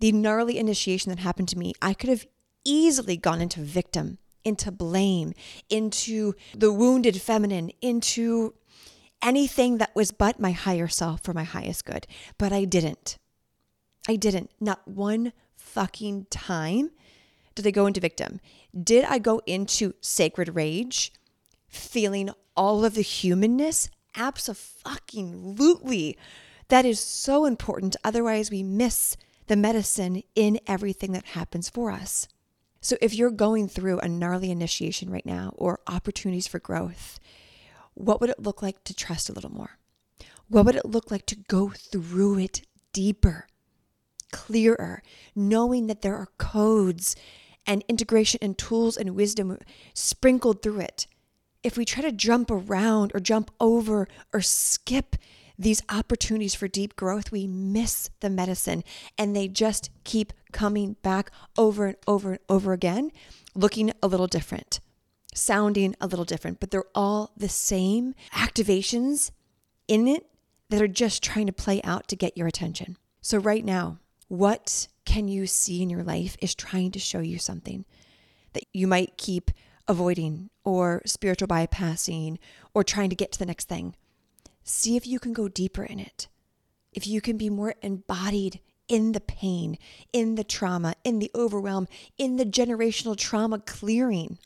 The 0.00 0.12
gnarly 0.12 0.58
initiation 0.58 1.10
that 1.10 1.20
happened 1.20 1.48
to 1.50 1.58
me, 1.58 1.74
I 1.80 1.94
could 1.94 2.10
have 2.10 2.26
easily 2.64 3.16
gone 3.16 3.40
into 3.40 3.60
victim 3.60 4.18
into 4.46 4.70
blame, 4.70 5.34
into 5.68 6.34
the 6.54 6.72
wounded 6.72 7.20
feminine, 7.20 7.70
into 7.82 8.54
anything 9.22 9.78
that 9.78 9.94
was 9.94 10.12
but 10.12 10.38
my 10.38 10.52
higher 10.52 10.88
self 10.88 11.22
for 11.22 11.34
my 11.34 11.44
highest 11.44 11.84
good. 11.84 12.06
But 12.38 12.52
I 12.52 12.64
didn't. 12.64 13.18
I 14.08 14.16
didn't. 14.16 14.50
Not 14.60 14.86
one 14.86 15.32
fucking 15.56 16.26
time 16.30 16.90
did 17.56 17.66
I 17.66 17.70
go 17.70 17.86
into 17.86 18.00
victim. 18.00 18.40
Did 18.80 19.04
I 19.04 19.18
go 19.18 19.40
into 19.46 19.94
sacred 20.00 20.54
rage, 20.54 21.12
feeling 21.68 22.30
all 22.54 22.84
of 22.84 22.94
the 22.94 23.02
humanness? 23.02 23.90
Absolutely. 24.14 26.16
That 26.68 26.84
is 26.84 27.00
so 27.00 27.46
important. 27.46 27.96
Otherwise, 28.04 28.50
we 28.50 28.62
miss 28.62 29.16
the 29.46 29.56
medicine 29.56 30.22
in 30.34 30.60
everything 30.66 31.12
that 31.12 31.24
happens 31.26 31.70
for 31.70 31.90
us. 31.90 32.28
So 32.86 32.96
if 33.00 33.14
you're 33.14 33.32
going 33.32 33.66
through 33.66 33.98
a 33.98 34.08
gnarly 34.08 34.48
initiation 34.48 35.10
right 35.10 35.26
now 35.26 35.52
or 35.56 35.80
opportunities 35.88 36.46
for 36.46 36.60
growth, 36.60 37.18
what 37.94 38.20
would 38.20 38.30
it 38.30 38.38
look 38.38 38.62
like 38.62 38.84
to 38.84 38.94
trust 38.94 39.28
a 39.28 39.32
little 39.32 39.50
more? 39.50 39.78
What 40.46 40.66
would 40.66 40.76
it 40.76 40.84
look 40.84 41.10
like 41.10 41.26
to 41.26 41.34
go 41.48 41.70
through 41.70 42.38
it 42.38 42.62
deeper, 42.92 43.48
clearer, 44.30 45.02
knowing 45.34 45.88
that 45.88 46.02
there 46.02 46.14
are 46.14 46.28
codes 46.38 47.16
and 47.66 47.82
integration 47.88 48.38
and 48.40 48.56
tools 48.56 48.96
and 48.96 49.16
wisdom 49.16 49.58
sprinkled 49.92 50.62
through 50.62 50.78
it, 50.78 51.08
if 51.64 51.76
we 51.76 51.84
try 51.84 52.04
to 52.04 52.12
jump 52.12 52.52
around 52.52 53.10
or 53.12 53.18
jump 53.18 53.50
over 53.58 54.06
or 54.32 54.40
skip 54.40 55.16
these 55.58 55.82
opportunities 55.88 56.54
for 56.54 56.68
deep 56.68 56.96
growth, 56.96 57.32
we 57.32 57.46
miss 57.46 58.10
the 58.20 58.30
medicine 58.30 58.84
and 59.16 59.34
they 59.34 59.48
just 59.48 59.90
keep 60.04 60.32
coming 60.52 60.96
back 61.02 61.30
over 61.56 61.86
and 61.86 61.96
over 62.06 62.32
and 62.32 62.40
over 62.48 62.72
again, 62.72 63.10
looking 63.54 63.92
a 64.02 64.06
little 64.06 64.26
different, 64.26 64.80
sounding 65.34 65.94
a 66.00 66.06
little 66.06 66.24
different, 66.24 66.60
but 66.60 66.70
they're 66.70 66.84
all 66.94 67.32
the 67.36 67.48
same 67.48 68.14
activations 68.32 69.30
in 69.88 70.06
it 70.08 70.26
that 70.68 70.82
are 70.82 70.88
just 70.88 71.22
trying 71.22 71.46
to 71.46 71.52
play 71.52 71.80
out 71.82 72.08
to 72.08 72.16
get 72.16 72.36
your 72.36 72.48
attention. 72.48 72.96
So, 73.20 73.38
right 73.38 73.64
now, 73.64 73.98
what 74.28 74.88
can 75.04 75.28
you 75.28 75.46
see 75.46 75.82
in 75.82 75.90
your 75.90 76.02
life 76.02 76.36
is 76.40 76.54
trying 76.54 76.90
to 76.92 76.98
show 76.98 77.20
you 77.20 77.38
something 77.38 77.84
that 78.52 78.64
you 78.72 78.86
might 78.86 79.16
keep 79.16 79.50
avoiding 79.88 80.50
or 80.64 81.02
spiritual 81.06 81.48
bypassing 81.48 82.38
or 82.74 82.82
trying 82.82 83.10
to 83.10 83.16
get 83.16 83.32
to 83.32 83.38
the 83.38 83.46
next 83.46 83.68
thing. 83.68 83.94
See 84.66 84.96
if 84.96 85.06
you 85.06 85.18
can 85.18 85.32
go 85.32 85.48
deeper 85.48 85.84
in 85.84 85.98
it. 85.98 86.28
If 86.92 87.06
you 87.06 87.20
can 87.20 87.38
be 87.38 87.48
more 87.48 87.74
embodied 87.82 88.60
in 88.88 89.12
the 89.12 89.20
pain, 89.20 89.78
in 90.12 90.34
the 90.34 90.44
trauma, 90.44 90.94
in 91.04 91.20
the 91.20 91.30
overwhelm, 91.34 91.88
in 92.18 92.36
the 92.36 92.44
generational 92.44 93.16
trauma 93.16 93.60
clearing, 93.60 94.38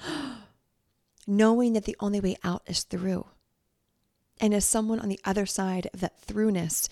knowing 1.26 1.72
that 1.72 1.84
the 1.84 1.96
only 2.00 2.20
way 2.20 2.36
out 2.44 2.62
is 2.66 2.84
through. 2.84 3.26
And 4.40 4.54
as 4.54 4.64
someone 4.64 5.00
on 5.00 5.08
the 5.08 5.20
other 5.24 5.46
side 5.46 5.88
of 5.92 6.00
that 6.00 6.20
throughness, 6.20 6.88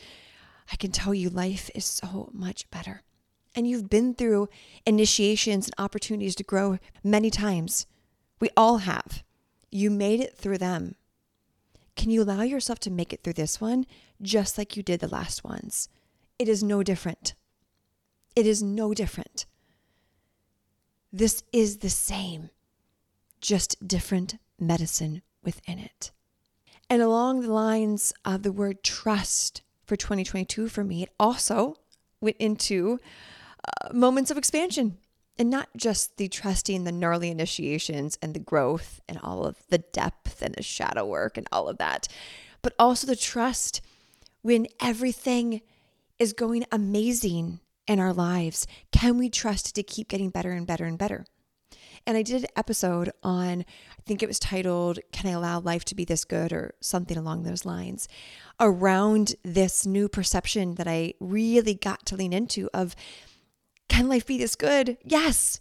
I 0.70 0.76
can 0.76 0.90
tell 0.90 1.14
you 1.14 1.30
life 1.30 1.70
is 1.74 1.84
so 1.84 2.28
much 2.32 2.68
better 2.70 3.02
and 3.54 3.68
you've 3.68 3.88
been 3.88 4.14
through 4.14 4.48
initiations 4.86 5.66
and 5.66 5.74
opportunities 5.78 6.34
to 6.36 6.42
grow 6.42 6.78
many 7.02 7.30
times. 7.30 7.86
We 8.40 8.50
all 8.56 8.78
have. 8.78 9.22
You 9.70 9.90
made 9.90 10.20
it 10.20 10.36
through 10.36 10.58
them. 10.58 10.96
Can 11.96 12.10
you 12.10 12.22
allow 12.22 12.42
yourself 12.42 12.78
to 12.80 12.90
make 12.90 13.12
it 13.12 13.22
through 13.22 13.34
this 13.34 13.60
one 13.60 13.86
just 14.20 14.58
like 14.58 14.76
you 14.76 14.82
did 14.82 15.00
the 15.00 15.08
last 15.08 15.44
ones? 15.44 15.88
It 16.38 16.48
is 16.48 16.62
no 16.62 16.82
different. 16.82 17.34
It 18.34 18.46
is 18.46 18.62
no 18.62 18.94
different. 18.94 19.46
This 21.12 21.44
is 21.52 21.78
the 21.78 21.90
same, 21.90 22.50
just 23.40 23.86
different 23.86 24.36
medicine 24.58 25.22
within 25.44 25.78
it. 25.78 26.10
And 26.90 27.00
along 27.00 27.40
the 27.40 27.52
lines 27.52 28.12
of 28.24 28.42
the 28.42 28.52
word 28.52 28.82
trust 28.82 29.62
for 29.84 29.96
2022 29.96 30.68
for 30.68 30.82
me, 30.82 31.04
it 31.04 31.10
also 31.20 31.76
went 32.20 32.36
into 32.38 32.98
uh, 33.64 33.92
moments 33.92 34.30
of 34.30 34.38
expansion 34.38 34.98
and 35.38 35.50
not 35.50 35.68
just 35.76 36.16
the 36.16 36.28
trusting 36.28 36.84
the 36.84 36.92
gnarly 36.92 37.30
initiations 37.30 38.18
and 38.22 38.34
the 38.34 38.40
growth 38.40 39.00
and 39.08 39.18
all 39.22 39.44
of 39.44 39.56
the 39.68 39.78
depth 39.78 40.42
and 40.42 40.54
the 40.54 40.62
shadow 40.62 41.04
work 41.04 41.36
and 41.36 41.46
all 41.50 41.68
of 41.68 41.78
that, 41.78 42.08
but 42.62 42.74
also 42.78 43.06
the 43.06 43.16
trust 43.16 43.80
when 44.42 44.66
everything 44.80 45.60
is 46.18 46.32
going 46.32 46.64
amazing 46.70 47.60
in 47.86 47.98
our 47.98 48.12
lives. 48.12 48.66
Can 48.92 49.18
we 49.18 49.28
trust 49.28 49.74
to 49.74 49.82
keep 49.82 50.08
getting 50.08 50.30
better 50.30 50.52
and 50.52 50.66
better 50.66 50.84
and 50.84 50.98
better? 50.98 51.24
And 52.06 52.16
I 52.16 52.22
did 52.22 52.42
an 52.42 52.50
episode 52.54 53.10
on, 53.22 53.64
I 53.98 54.02
think 54.04 54.22
it 54.22 54.28
was 54.28 54.38
titled, 54.38 54.98
Can 55.10 55.30
I 55.30 55.32
Allow 55.32 55.60
Life 55.60 55.84
to 55.86 55.94
Be 55.94 56.04
This 56.04 56.24
Good? 56.24 56.52
or 56.52 56.74
something 56.80 57.16
along 57.16 57.42
those 57.42 57.64
lines, 57.64 58.08
around 58.60 59.34
this 59.42 59.86
new 59.86 60.08
perception 60.08 60.74
that 60.74 60.86
I 60.86 61.14
really 61.18 61.74
got 61.74 62.04
to 62.06 62.16
lean 62.16 62.34
into 62.34 62.68
of 62.74 62.94
can 63.88 64.08
life 64.08 64.26
be 64.26 64.38
this 64.38 64.56
good? 64.56 64.98
Yes. 65.04 65.60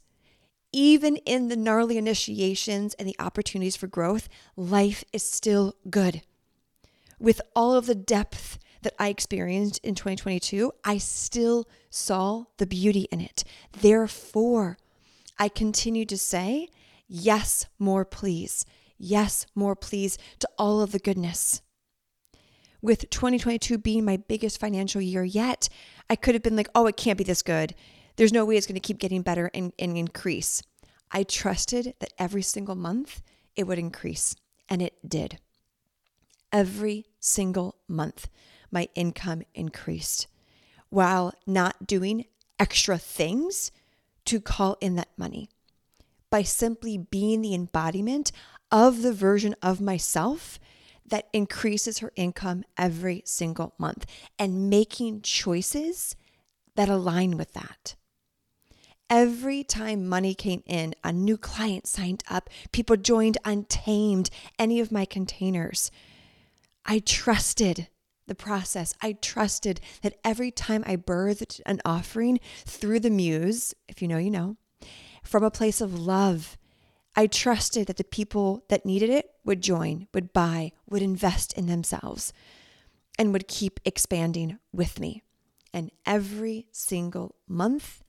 Even 0.71 1.17
in 1.17 1.49
the 1.49 1.55
gnarly 1.55 1.97
initiations 1.97 2.95
and 2.95 3.07
the 3.07 3.15
opportunities 3.19 3.75
for 3.75 3.87
growth, 3.87 4.27
life 4.55 5.03
is 5.13 5.23
still 5.29 5.75
good. 5.89 6.23
With 7.19 7.41
all 7.55 7.75
of 7.75 7.85
the 7.85 7.95
depth 7.95 8.57
that 8.81 8.95
I 8.97 9.09
experienced 9.09 9.79
in 9.83 9.95
2022, 9.95 10.71
I 10.83 10.97
still 10.97 11.67
saw 11.89 12.45
the 12.57 12.65
beauty 12.65 13.07
in 13.11 13.21
it. 13.21 13.43
Therefore, 13.79 14.77
I 15.37 15.47
continue 15.47 16.05
to 16.05 16.17
say, 16.17 16.69
yes, 17.07 17.67
more 17.77 18.03
please. 18.03 18.65
Yes, 18.97 19.45
more 19.53 19.75
please 19.75 20.17
to 20.39 20.49
all 20.57 20.81
of 20.81 20.91
the 20.91 20.99
goodness. 20.99 21.61
With 22.81 23.09
2022 23.09 23.77
being 23.77 24.05
my 24.05 24.17
biggest 24.17 24.59
financial 24.59 25.01
year 25.01 25.23
yet, 25.23 25.69
I 26.09 26.15
could 26.15 26.35
have 26.35 26.43
been 26.43 26.55
like, 26.55 26.69
oh, 26.75 26.87
it 26.87 26.97
can't 26.97 27.17
be 27.17 27.23
this 27.23 27.41
good 27.41 27.75
there's 28.15 28.33
no 28.33 28.45
way 28.45 28.57
it's 28.57 28.67
going 28.67 28.75
to 28.75 28.79
keep 28.79 28.99
getting 28.99 29.21
better 29.21 29.49
and, 29.53 29.73
and 29.79 29.97
increase. 29.97 30.61
I 31.11 31.23
trusted 31.23 31.95
that 31.99 32.13
every 32.17 32.41
single 32.41 32.75
month 32.75 33.21
it 33.55 33.67
would 33.67 33.79
increase, 33.79 34.35
and 34.67 34.81
it 34.81 34.93
did. 35.07 35.39
Every 36.51 37.05
single 37.19 37.75
month, 37.87 38.29
my 38.71 38.89
income 38.95 39.43
increased 39.53 40.27
while 40.93 41.33
not 41.47 41.87
doing 41.87 42.23
extra 42.59 42.99
things 42.99 43.71
to 44.25 44.39
call 44.39 44.77
in 44.79 44.95
that 44.95 45.09
money. 45.17 45.49
By 46.29 46.43
simply 46.43 46.99
being 46.99 47.41
the 47.41 47.55
embodiment 47.55 48.31
of 48.71 49.01
the 49.01 49.11
version 49.11 49.55
of 49.63 49.81
myself 49.81 50.59
that 51.03 51.29
increases 51.33 51.97
her 51.97 52.11
income 52.15 52.63
every 52.77 53.23
single 53.25 53.73
month 53.79 54.05
and 54.37 54.69
making 54.69 55.23
choices 55.23 56.15
that 56.75 56.89
align 56.89 57.37
with 57.37 57.53
that. 57.53 57.95
Every 59.15 59.63
time 59.63 60.09
money 60.09 60.33
came 60.33 60.63
in, 60.65 60.95
a 61.03 61.13
new 61.13 61.37
client 61.37 61.85
signed 61.85 62.23
up, 62.31 62.49
people 62.71 62.97
joined 62.97 63.37
Untamed, 63.45 64.31
any 64.57 64.79
of 64.79 64.91
my 64.91 65.05
containers. 65.05 65.91
I 66.83 66.97
trusted 66.97 67.89
the 68.25 68.33
process. 68.33 68.95
I 69.03 69.11
trusted 69.13 69.79
that 70.01 70.17
every 70.23 70.49
time 70.49 70.83
I 70.87 70.95
birthed 70.95 71.61
an 71.67 71.79
offering 71.85 72.39
through 72.65 73.01
the 73.01 73.11
muse, 73.11 73.75
if 73.87 74.01
you 74.01 74.07
know, 74.07 74.17
you 74.17 74.31
know, 74.31 74.57
from 75.23 75.43
a 75.43 75.51
place 75.51 75.79
of 75.79 75.93
love, 75.99 76.57
I 77.15 77.27
trusted 77.27 77.85
that 77.85 77.97
the 77.97 78.03
people 78.03 78.65
that 78.69 78.83
needed 78.83 79.11
it 79.11 79.29
would 79.45 79.61
join, 79.61 80.07
would 80.15 80.33
buy, 80.33 80.71
would 80.89 81.03
invest 81.03 81.53
in 81.53 81.67
themselves, 81.67 82.33
and 83.19 83.31
would 83.31 83.47
keep 83.47 83.79
expanding 83.85 84.57
with 84.71 84.99
me. 84.99 85.21
And 85.71 85.91
every 86.03 86.65
single 86.71 87.35
month, 87.47 88.03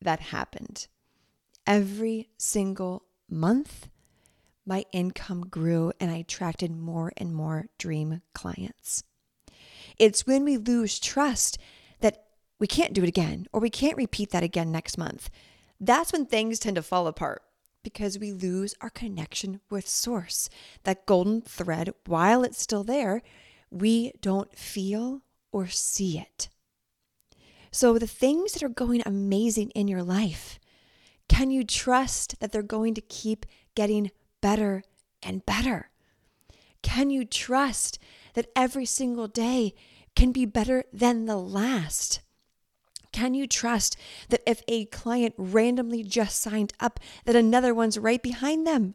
that 0.00 0.20
happened. 0.20 0.86
Every 1.66 2.28
single 2.38 3.04
month, 3.28 3.88
my 4.64 4.84
income 4.92 5.46
grew 5.48 5.92
and 6.00 6.10
I 6.10 6.16
attracted 6.16 6.70
more 6.70 7.12
and 7.16 7.34
more 7.34 7.68
dream 7.78 8.22
clients. 8.34 9.04
It's 9.98 10.26
when 10.26 10.44
we 10.44 10.56
lose 10.56 10.98
trust 10.98 11.58
that 12.00 12.24
we 12.58 12.66
can't 12.66 12.92
do 12.92 13.02
it 13.02 13.08
again 13.08 13.46
or 13.52 13.60
we 13.60 13.70
can't 13.70 13.96
repeat 13.96 14.30
that 14.30 14.42
again 14.42 14.70
next 14.70 14.98
month. 14.98 15.30
That's 15.80 16.12
when 16.12 16.26
things 16.26 16.58
tend 16.58 16.76
to 16.76 16.82
fall 16.82 17.06
apart 17.06 17.42
because 17.82 18.18
we 18.18 18.32
lose 18.32 18.74
our 18.80 18.90
connection 18.90 19.60
with 19.70 19.86
Source. 19.86 20.50
That 20.82 21.06
golden 21.06 21.40
thread, 21.40 21.94
while 22.06 22.42
it's 22.42 22.60
still 22.60 22.82
there, 22.82 23.22
we 23.70 24.12
don't 24.20 24.56
feel 24.56 25.22
or 25.52 25.68
see 25.68 26.18
it. 26.18 26.48
So, 27.76 27.98
the 27.98 28.06
things 28.06 28.52
that 28.52 28.62
are 28.62 28.70
going 28.70 29.02
amazing 29.04 29.68
in 29.72 29.86
your 29.86 30.02
life, 30.02 30.58
can 31.28 31.50
you 31.50 31.62
trust 31.62 32.40
that 32.40 32.50
they're 32.50 32.62
going 32.62 32.94
to 32.94 33.02
keep 33.02 33.44
getting 33.74 34.12
better 34.40 34.82
and 35.22 35.44
better? 35.44 35.90
Can 36.80 37.10
you 37.10 37.26
trust 37.26 37.98
that 38.32 38.46
every 38.56 38.86
single 38.86 39.28
day 39.28 39.74
can 40.14 40.32
be 40.32 40.46
better 40.46 40.84
than 40.90 41.26
the 41.26 41.36
last? 41.36 42.20
Can 43.12 43.34
you 43.34 43.46
trust 43.46 43.94
that 44.30 44.40
if 44.46 44.62
a 44.68 44.86
client 44.86 45.34
randomly 45.36 46.02
just 46.02 46.40
signed 46.40 46.72
up, 46.80 46.98
that 47.26 47.36
another 47.36 47.74
one's 47.74 47.98
right 47.98 48.22
behind 48.22 48.66
them? 48.66 48.94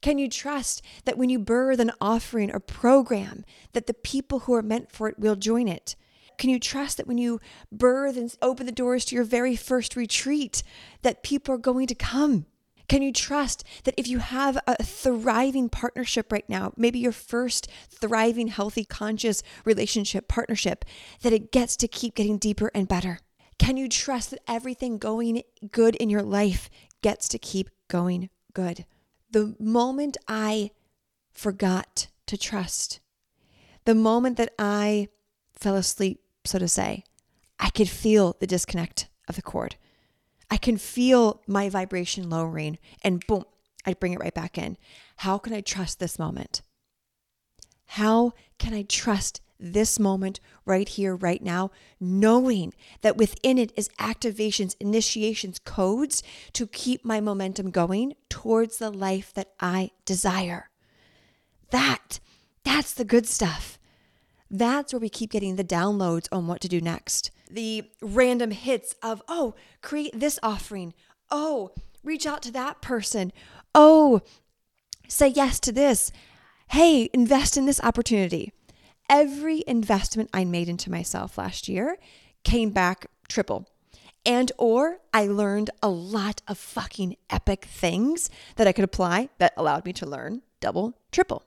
Can 0.00 0.16
you 0.16 0.30
trust 0.30 0.80
that 1.04 1.18
when 1.18 1.28
you 1.28 1.38
birth 1.38 1.80
an 1.80 1.92
offering 2.00 2.50
or 2.50 2.60
program, 2.60 3.44
that 3.74 3.86
the 3.86 3.92
people 3.92 4.38
who 4.38 4.54
are 4.54 4.62
meant 4.62 4.90
for 4.90 5.06
it 5.06 5.18
will 5.18 5.36
join 5.36 5.68
it? 5.68 5.96
Can 6.38 6.50
you 6.50 6.58
trust 6.58 6.96
that 6.96 7.06
when 7.06 7.18
you 7.18 7.40
birth 7.72 8.16
and 8.16 8.34
open 8.42 8.66
the 8.66 8.72
doors 8.72 9.04
to 9.06 9.14
your 9.14 9.24
very 9.24 9.56
first 9.56 9.96
retreat, 9.96 10.62
that 11.02 11.22
people 11.22 11.54
are 11.54 11.58
going 11.58 11.86
to 11.86 11.94
come? 11.94 12.46
Can 12.88 13.02
you 13.02 13.12
trust 13.12 13.64
that 13.84 13.94
if 13.96 14.06
you 14.06 14.18
have 14.18 14.58
a 14.66 14.82
thriving 14.82 15.68
partnership 15.68 16.30
right 16.30 16.48
now, 16.48 16.72
maybe 16.76 17.00
your 17.00 17.12
first 17.12 17.68
thriving, 17.90 18.48
healthy, 18.48 18.84
conscious 18.84 19.42
relationship 19.64 20.28
partnership, 20.28 20.84
that 21.22 21.32
it 21.32 21.50
gets 21.50 21.76
to 21.78 21.88
keep 21.88 22.14
getting 22.14 22.38
deeper 22.38 22.70
and 22.74 22.86
better? 22.86 23.18
Can 23.58 23.76
you 23.76 23.88
trust 23.88 24.30
that 24.30 24.42
everything 24.46 24.98
going 24.98 25.42
good 25.72 25.96
in 25.96 26.10
your 26.10 26.22
life 26.22 26.70
gets 27.02 27.28
to 27.28 27.38
keep 27.38 27.70
going 27.88 28.30
good? 28.52 28.84
The 29.30 29.56
moment 29.58 30.16
I 30.28 30.70
forgot 31.32 32.06
to 32.26 32.38
trust, 32.38 33.00
the 33.84 33.94
moment 33.94 34.36
that 34.36 34.52
I 34.58 35.08
fell 35.54 35.74
asleep 35.74 36.20
so 36.46 36.58
to 36.58 36.68
say, 36.68 37.04
I 37.58 37.70
could 37.70 37.88
feel 37.88 38.36
the 38.38 38.46
disconnect 38.46 39.08
of 39.28 39.36
the 39.36 39.42
cord. 39.42 39.76
I 40.50 40.56
can 40.56 40.76
feel 40.76 41.42
my 41.46 41.68
vibration 41.68 42.30
lowering 42.30 42.78
and 43.02 43.26
boom, 43.26 43.44
I 43.84 43.94
bring 43.94 44.12
it 44.12 44.20
right 44.20 44.34
back 44.34 44.58
in. 44.58 44.76
How 45.18 45.38
can 45.38 45.52
I 45.52 45.60
trust 45.60 45.98
this 45.98 46.18
moment? 46.18 46.62
How 47.86 48.32
can 48.58 48.74
I 48.74 48.82
trust 48.82 49.40
this 49.58 49.98
moment 49.98 50.38
right 50.64 50.88
here, 50.88 51.16
right 51.16 51.42
now, 51.42 51.70
knowing 51.98 52.74
that 53.00 53.16
within 53.16 53.58
it 53.58 53.72
is 53.76 53.88
activations, 53.98 54.76
initiations, 54.80 55.58
codes 55.58 56.22
to 56.52 56.66
keep 56.66 57.04
my 57.04 57.20
momentum 57.20 57.70
going 57.70 58.14
towards 58.28 58.78
the 58.78 58.90
life 58.90 59.32
that 59.34 59.52
I 59.58 59.92
desire? 60.04 60.70
That, 61.70 62.20
that's 62.64 62.92
the 62.92 63.04
good 63.04 63.26
stuff. 63.26 63.78
That's 64.50 64.92
where 64.92 65.00
we 65.00 65.08
keep 65.08 65.30
getting 65.30 65.56
the 65.56 65.64
downloads 65.64 66.28
on 66.30 66.46
what 66.46 66.60
to 66.60 66.68
do 66.68 66.80
next. 66.80 67.30
The 67.50 67.84
random 68.00 68.50
hits 68.50 68.94
of, 69.02 69.22
oh, 69.28 69.54
create 69.82 70.18
this 70.18 70.38
offering. 70.42 70.94
Oh, 71.30 71.72
reach 72.04 72.26
out 72.26 72.42
to 72.42 72.52
that 72.52 72.80
person. 72.80 73.32
Oh, 73.74 74.22
say 75.08 75.28
yes 75.28 75.58
to 75.60 75.72
this. 75.72 76.12
Hey, 76.68 77.08
invest 77.12 77.56
in 77.56 77.66
this 77.66 77.80
opportunity. 77.82 78.52
Every 79.08 79.62
investment 79.66 80.30
I 80.32 80.44
made 80.44 80.68
into 80.68 80.90
myself 80.90 81.38
last 81.38 81.68
year 81.68 81.96
came 82.42 82.70
back 82.70 83.06
triple. 83.28 83.68
And 84.24 84.50
or 84.58 84.98
I 85.14 85.26
learned 85.28 85.70
a 85.80 85.88
lot 85.88 86.42
of 86.48 86.58
fucking 86.58 87.16
epic 87.30 87.64
things 87.64 88.28
that 88.56 88.66
I 88.66 88.72
could 88.72 88.84
apply 88.84 89.28
that 89.38 89.54
allowed 89.56 89.84
me 89.84 89.92
to 89.94 90.06
learn 90.06 90.42
double, 90.60 90.98
triple. 91.12 91.44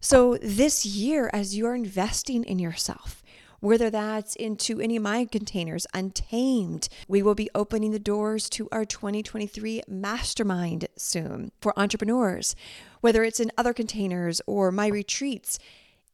So, 0.00 0.36
this 0.40 0.86
year, 0.86 1.28
as 1.32 1.56
you 1.56 1.66
are 1.66 1.74
investing 1.74 2.44
in 2.44 2.60
yourself, 2.60 3.22
whether 3.60 3.90
that's 3.90 4.36
into 4.36 4.80
any 4.80 4.96
of 4.96 5.02
my 5.02 5.24
containers, 5.24 5.86
Untamed, 5.92 6.88
we 7.08 7.22
will 7.22 7.34
be 7.34 7.50
opening 7.54 7.90
the 7.90 7.98
doors 7.98 8.48
to 8.50 8.68
our 8.70 8.84
2023 8.84 9.82
mastermind 9.88 10.86
soon 10.96 11.50
for 11.60 11.76
entrepreneurs, 11.76 12.54
whether 13.00 13.24
it's 13.24 13.40
in 13.40 13.50
other 13.58 13.74
containers 13.74 14.40
or 14.46 14.70
my 14.70 14.86
retreats. 14.86 15.58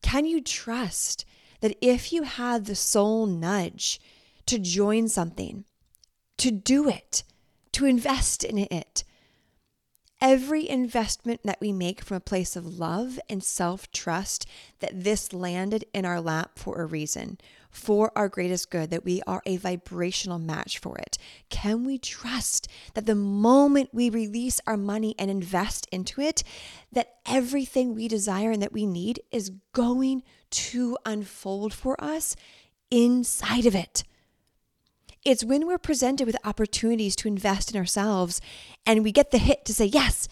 Can 0.01 0.25
you 0.25 0.41
trust 0.41 1.27
that 1.61 1.77
if 1.83 2.13
you 2.13 2.23
had 2.23 2.65
the 2.65 2.75
soul 2.75 3.27
nudge 3.27 4.01
to 4.47 4.59
join 4.59 5.09
something, 5.09 5.65
to 6.39 6.51
do 6.51 6.89
it, 6.89 7.23
to 7.73 7.85
invest 7.85 8.45
in 8.45 8.57
it, 8.59 9.05
every 10.25 10.67
investment 10.67 11.39
that 11.45 11.61
we 11.61 11.71
make 11.71 12.01
from 12.01 12.17
a 12.17 12.21
place 12.21 12.57
of 12.57 12.79
love 12.79 13.21
and 13.29 13.45
self 13.45 13.93
trust 13.93 14.47
that 14.81 15.05
this 15.05 15.35
landed 15.35 15.85
in 15.93 16.07
our 16.07 16.19
lap 16.19 16.59
for 16.59 16.81
a 16.81 16.87
reason, 16.87 17.37
for 17.71 18.11
our 18.17 18.31
greatest 18.31 18.71
good, 18.71 18.89
that 18.89 19.05
we 19.05 19.21
are 19.27 19.43
a 19.45 19.59
vibrational 19.59 20.39
match 20.39 20.79
for 20.79 20.97
it? 20.97 21.19
Can 21.51 21.85
we 21.85 21.99
trust 21.99 22.69
that 22.95 23.05
the 23.05 23.15
moment 23.15 23.91
we 23.93 24.09
release 24.09 24.63
our 24.67 24.79
money 24.79 25.15
and 25.19 25.31
invest 25.31 25.87
into 25.93 26.23
it, 26.23 26.43
that 26.91 27.17
everything 27.27 27.95
we 27.95 28.09
desire 28.09 28.51
and 28.51 28.63
that 28.63 28.73
we 28.73 28.87
need 28.87 29.21
is 29.31 29.53
going 29.75 30.23
to 30.51 30.97
unfold 31.05 31.75
for 31.75 32.03
us 32.03 32.35
inside 32.91 33.67
of 33.67 33.75
it? 33.75 34.05
It's 35.25 35.45
when 35.45 35.67
we're 35.67 35.79
presented 35.79 36.27
with 36.27 36.37
opportunities 36.45 37.17
to 37.17 37.29
invest 37.29 37.71
in 37.71 37.79
ourselves 37.79 38.41
and 38.85 39.03
we 39.03 39.13
get 39.13 39.31
the 39.31 39.39
hit 39.39 39.65
to 39.65 39.75
say 39.75 39.87
yes, 39.87 40.29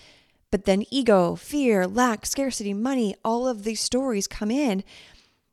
but 0.51 0.67
then 0.67 0.85
ego, 0.91 1.35
fear, 1.35 1.87
lack, 1.87 2.27
scarcity, 2.27 2.75
money, 2.75 3.15
all 3.25 3.49
of 3.49 3.65
these 3.65 3.81
stories 3.81 4.27
come 4.27 4.51
in 4.51 4.85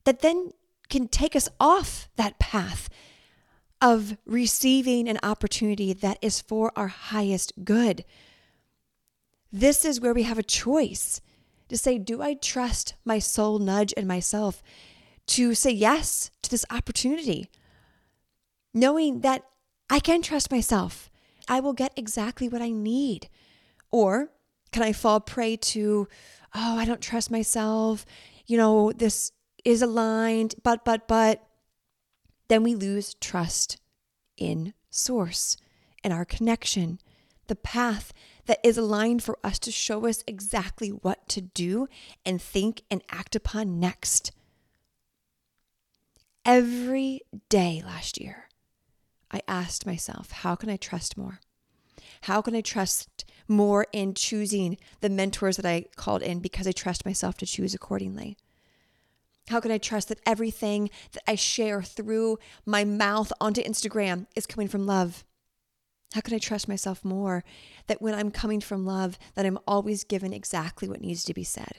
that 0.04 0.20
then 0.20 0.52
can 0.90 1.08
take 1.08 1.36
us 1.36 1.48
off 1.60 2.10
that 2.18 2.40
path 2.40 2.90
of 3.82 4.18
receiving 4.26 5.08
an 5.08 5.20
opportunity 5.24 5.94
that 5.94 6.18
is 6.22 6.42
for 6.42 6.72
our 6.76 6.88
highest 6.88 7.54
good. 7.64 8.04
This 9.54 9.86
is 9.86 10.02
where 10.02 10.14
we 10.14 10.24
have 10.24 10.38
a 10.38 10.44
choice 10.44 11.22
to 11.70 11.78
say, 11.78 11.98
Do 11.98 12.22
I 12.22 12.34
trust 12.34 12.96
my 13.06 13.20
soul 13.20 13.60
nudge 13.60 13.94
and 13.96 14.08
myself 14.08 14.62
to 15.28 15.56
say 15.56 15.72
yes 15.72 16.30
to 16.42 16.50
this 16.50 16.66
opportunity? 16.70 17.50
Knowing 18.74 19.22
that 19.22 19.44
I 19.90 20.00
can 20.00 20.22
trust 20.22 20.52
myself. 20.52 21.10
I 21.48 21.60
will 21.60 21.74
get 21.74 21.94
exactly 21.96 22.48
what 22.48 22.62
I 22.62 22.70
need. 22.70 23.30
Or 23.92 24.30
can 24.72 24.84
I 24.84 24.94
fall 24.94 25.20
prey 25.20 25.58
to, 25.58 26.08
oh, 26.54 26.78
I 26.78 26.86
don't 26.86 27.02
trust 27.02 27.32
myself. 27.32 28.06
You 28.46 28.58
know, 28.58 28.92
this 28.92 29.32
is 29.66 29.82
aligned, 29.82 30.56
but, 30.64 30.86
but, 30.86 31.08
but. 31.08 31.44
Then 32.48 32.64
we 32.64 32.76
lose 32.76 33.16
trust 33.16 33.80
in 34.38 34.74
source 34.90 35.58
and 36.04 36.14
our 36.14 36.26
connection, 36.26 37.00
the 37.48 37.56
path 37.56 38.14
that 38.46 38.60
is 38.64 38.78
aligned 38.78 39.24
for 39.24 39.38
us 39.44 39.60
to 39.60 39.72
show 39.72 40.08
us 40.08 40.24
exactly 40.26 40.90
what 40.90 41.28
to 41.30 41.42
do 41.42 41.88
and 42.26 42.42
think 42.42 42.82
and 42.90 43.04
act 43.12 43.36
upon 43.36 43.80
next. 43.80 44.32
Every 46.46 47.22
day 47.50 47.84
last 47.86 48.20
year, 48.20 48.49
I 49.32 49.42
asked 49.48 49.86
myself, 49.86 50.32
how 50.32 50.56
can 50.56 50.70
I 50.70 50.78
trust 50.78 51.18
more? 51.18 51.40
How 52.22 52.42
can 52.42 52.56
I 52.56 52.62
trust 52.62 53.26
more 53.48 53.88
in 53.92 54.14
choosing 54.14 54.78
the 55.02 55.10
mentors 55.10 55.58
that 55.58 55.66
I 55.66 55.86
called 55.96 56.22
in 56.22 56.40
because 56.40 56.68
I 56.68 56.72
trust 56.72 57.06
myself 57.06 57.38
to 57.38 57.46
choose 57.46 57.74
accordingly? 57.74 58.38
How 59.50 59.60
can 59.60 59.72
I 59.72 59.80
trust 59.80 60.10
that 60.10 60.20
everything 60.26 60.90
that 61.14 61.24
I 61.28 61.36
share 61.36 61.82
through 61.82 62.38
my 62.66 62.84
mouth 62.84 63.34
onto 63.42 63.64
Instagram 63.64 64.28
is 64.36 64.46
coming 64.46 64.68
from 64.68 64.86
love? 64.86 65.24
How 66.14 66.22
can 66.22 66.36
I 66.36 66.40
trust 66.40 66.68
myself 66.68 67.04
more 67.04 67.44
that 67.88 68.02
when 68.02 68.14
I'm 68.14 68.32
coming 68.32 68.62
from 68.62 68.86
love 68.86 69.18
that 69.36 69.46
I'm 69.46 69.60
always 69.68 70.04
given 70.04 70.34
exactly 70.34 70.88
what 70.88 71.02
needs 71.02 71.24
to 71.24 71.34
be 71.34 71.44
said? 71.44 71.78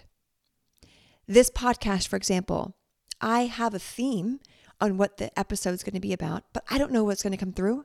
This 1.27 1.51
podcast, 1.51 2.09
for 2.09 2.17
example, 2.17 2.75
I 3.21 3.43
have 3.43 3.75
a 3.75 3.79
theme 3.79 4.41
on 4.81 4.97
what 4.97 5.19
the 5.19 5.37
episode's 5.39 5.83
going 5.83 5.95
to 5.95 6.01
be 6.01 6.13
about, 6.13 6.45
but 6.53 6.65
I 6.71 6.79
don't 6.79 6.93
know 6.93 7.05
what's 7.05 7.23
going 7.23 7.33
to 7.33 7.37
come 7.37 7.53
through 7.53 7.85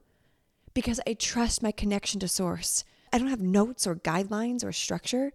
because 0.73 0.99
I 1.07 1.13
trust 1.13 1.63
my 1.63 1.71
connection 1.71 2.19
to 2.21 2.27
source. 2.27 2.83
I 3.11 3.17
don't 3.17 3.29
have 3.29 3.41
notes 3.41 3.87
or 3.87 3.95
guidelines 3.95 4.63
or 4.63 4.71
structure. 4.71 5.31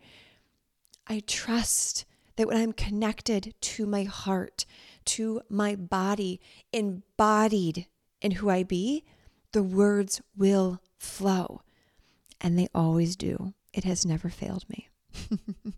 I 1.06 1.22
trust 1.26 2.04
that 2.36 2.46
when 2.46 2.56
I'm 2.56 2.72
connected 2.72 3.54
to 3.60 3.86
my 3.86 4.04
heart, 4.04 4.64
to 5.06 5.42
my 5.48 5.74
body, 5.74 6.40
embodied 6.72 7.86
in 8.20 8.32
who 8.32 8.50
I 8.50 8.62
be, 8.62 9.04
the 9.52 9.62
words 9.62 10.20
will 10.36 10.80
flow. 10.98 11.62
And 12.40 12.58
they 12.58 12.68
always 12.74 13.16
do. 13.16 13.54
It 13.72 13.84
has 13.84 14.06
never 14.06 14.28
failed 14.28 14.64
me. 14.68 14.88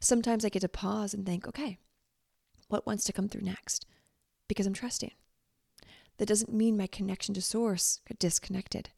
Sometimes 0.00 0.44
I 0.44 0.48
get 0.48 0.60
to 0.60 0.68
pause 0.68 1.14
and 1.14 1.24
think, 1.24 1.48
okay, 1.48 1.78
what 2.68 2.86
wants 2.86 3.04
to 3.04 3.12
come 3.12 3.28
through 3.28 3.42
next? 3.42 3.86
Because 4.48 4.66
I'm 4.66 4.74
trusting. 4.74 5.12
That 6.18 6.26
doesn't 6.26 6.52
mean 6.52 6.76
my 6.76 6.86
connection 6.86 7.34
to 7.34 7.42
source 7.42 8.00
got 8.08 8.18
disconnected. 8.18 8.90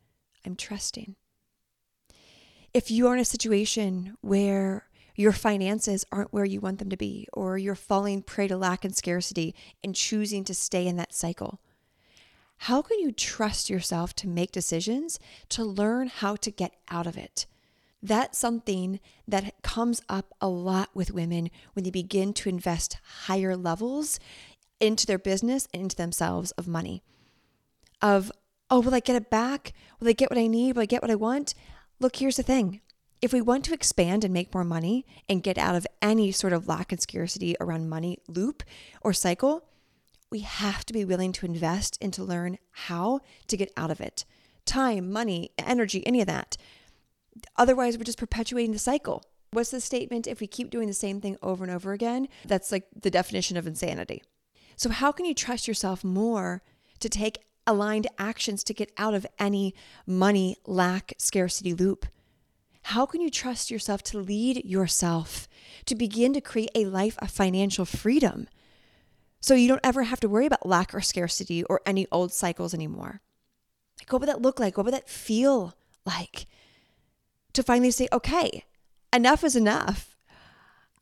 I'm 0.47 0.57
trusting. 0.57 1.17
If 2.73 2.91
you 2.91 3.09
are 3.09 3.15
in 3.15 3.21
a 3.21 3.25
situation 3.25 4.17
where 4.21 4.89
your 5.17 5.33
finances 5.33 6.05
aren't 6.13 6.33
where 6.33 6.45
you 6.45 6.61
want 6.61 6.79
them 6.79 6.91
to 6.91 6.97
be, 6.97 7.27
or 7.33 7.59
you're 7.59 7.75
falling 7.75 8.23
prey 8.23 8.47
to 8.47 8.57
lack 8.57 8.85
and 8.85 8.95
scarcity 8.95 9.53
and 9.83 9.95
choosing 9.95 10.45
to 10.45 10.55
stay 10.55 10.87
in 10.87 10.97
that 10.97 11.13
cycle, 11.13 11.61
how 12.63 12.83
can 12.83 13.01
you 13.01 13.11
trust 13.11 13.69
yourself 13.69 14.15
to 14.15 14.29
make 14.29 14.53
decisions 14.53 15.19
to 15.49 15.65
learn 15.65 16.09
how 16.09 16.37
to 16.37 16.51
get 16.51 16.75
out 16.89 17.07
of 17.07 17.17
it? 17.17 17.47
That's 18.01 18.39
something 18.39 19.01
that 19.27 19.61
comes 19.63 20.03
up 20.09 20.35
a 20.41 20.49
lot 20.49 20.91
with 20.95 21.11
women 21.11 21.51
when 21.73 21.85
they 21.85 21.91
begin 21.91 22.33
to 22.35 22.49
invest 22.49 22.99
higher 23.25 23.57
levels 23.57 24.21
into 24.81 25.07
their 25.07 25.19
business 25.19 25.67
and 25.73 25.83
into 25.83 25.97
themselves 25.97 26.51
of 26.53 26.69
money. 26.69 27.03
Of, 28.01 28.31
oh, 28.71 28.81
will 28.81 28.95
I 28.95 29.01
get 29.01 29.17
it 29.17 29.31
back? 29.31 29.73
Will 30.01 30.09
I 30.09 30.13
get 30.13 30.31
what 30.31 30.39
I 30.39 30.47
need? 30.47 30.77
Will 30.77 30.83
I 30.83 30.87
get 30.87 31.03
what 31.03 31.11
I 31.11 31.17
want? 31.17 31.55
Look, 32.01 32.17
here's 32.17 32.37
the 32.37 32.43
thing. 32.43 32.81
If 33.21 33.33
we 33.33 33.41
want 33.41 33.65
to 33.65 33.75
expand 33.75 34.23
and 34.23 34.33
make 34.33 34.55
more 34.55 34.65
money 34.65 35.05
and 35.29 35.43
get 35.43 35.59
out 35.59 35.75
of 35.75 35.87
any 36.01 36.31
sort 36.31 36.53
of 36.53 36.69
lack 36.69 36.93
and 36.93 37.01
scarcity 37.01 37.57
around 37.61 37.89
money 37.89 38.19
loop 38.29 38.63
or 39.01 39.13
cycle, 39.13 39.65
we 40.31 40.41
have 40.41 40.85
to 40.87 40.93
be 40.93 41.05
willing 41.05 41.33
to 41.33 41.47
invest 41.47 41.99
and 42.01 42.13
to 42.15 42.23
learn 42.23 42.59
how 42.71 43.21
to 43.49 43.57
get 43.57 43.73
out 43.77 43.91
of 43.91 44.01
it. 44.01 44.25
Time, 44.67 45.11
money, 45.11 45.51
energy, 45.59 46.07
any 46.07 46.21
of 46.21 46.27
that. 46.29 46.57
Otherwise, 47.57 47.97
we're 47.97 48.05
just 48.05 48.19
perpetuating 48.19 48.73
the 48.73 48.79
cycle. 48.79 49.25
What's 49.51 49.71
the 49.71 49.81
statement? 49.81 50.27
If 50.27 50.41
we 50.41 50.47
keep 50.47 50.71
doing 50.71 50.87
the 50.89 50.95
same 50.95 51.21
thing 51.21 51.39
over 51.43 51.65
and 51.65 51.73
over 51.73 51.93
again, 51.93 52.29
that's 52.45 52.71
like 52.71 52.85
the 52.95 53.11
definition 53.11 53.57
of 53.57 53.67
insanity. 53.67 54.23
So, 54.79 54.91
how 54.91 55.11
can 55.11 55.27
you 55.27 55.35
trust 55.35 55.67
yourself 55.67 56.05
more 56.05 56.63
to 57.01 57.09
take 57.09 57.45
aligned 57.67 58.07
actions 58.17 58.63
to 58.63 58.73
get 58.73 58.93
out 58.97 59.13
of 59.13 59.27
any 59.37 59.75
money 60.07 60.57
lack 60.67 61.15
scarcity 61.19 61.75
loop? 61.75 62.07
How 62.83 63.05
can 63.05 63.21
you 63.21 63.29
trust 63.29 63.73
yourself 63.73 64.05
to 64.05 64.19
lead 64.19 64.65
yourself 64.65 65.49
to 65.87 65.97
begin 65.97 66.33
to 66.33 66.41
create 66.41 66.71
a 66.77 66.85
life 66.85 67.19
of 67.19 67.29
financial 67.29 67.85
freedom 67.85 68.47
so 69.41 69.55
you 69.55 69.67
don't 69.67 69.81
ever 69.83 70.05
have 70.05 70.21
to 70.21 70.29
worry 70.29 70.47
about 70.47 70.65
lack 70.65 70.95
or 70.95 71.01
scarcity 71.01 71.65
or 71.65 71.81
any 71.85 72.07
old 72.13 72.33
cycles 72.33 72.73
anymore? 72.73 73.21
like? 73.99 74.13
What 74.13 74.21
would 74.21 74.29
that 74.29 74.43
look 74.43 74.61
like? 74.61 74.77
What 74.77 74.85
would 74.85 74.95
that 74.95 75.09
feel 75.09 75.75
like? 76.07 76.47
To 77.55 77.65
finally 77.65 77.91
say, 77.91 78.07
okay, 78.13 78.63
enough 79.13 79.43
is 79.43 79.57
enough. 79.57 80.17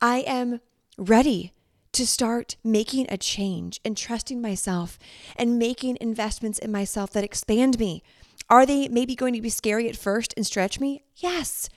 I 0.00 0.20
am 0.20 0.60
ready 0.96 1.52
to 1.96 2.06
start 2.06 2.56
making 2.62 3.06
a 3.08 3.16
change 3.16 3.80
and 3.82 3.96
trusting 3.96 4.38
myself 4.42 4.98
and 5.34 5.58
making 5.58 5.96
investments 5.98 6.58
in 6.58 6.70
myself 6.70 7.10
that 7.12 7.24
expand 7.24 7.78
me. 7.78 8.02
Are 8.50 8.66
they 8.66 8.86
maybe 8.88 9.14
going 9.14 9.32
to 9.32 9.40
be 9.40 9.48
scary 9.48 9.88
at 9.88 9.96
first 9.96 10.34
and 10.36 10.44
stretch 10.44 10.78
me? 10.78 11.04
Yes. 11.16 11.70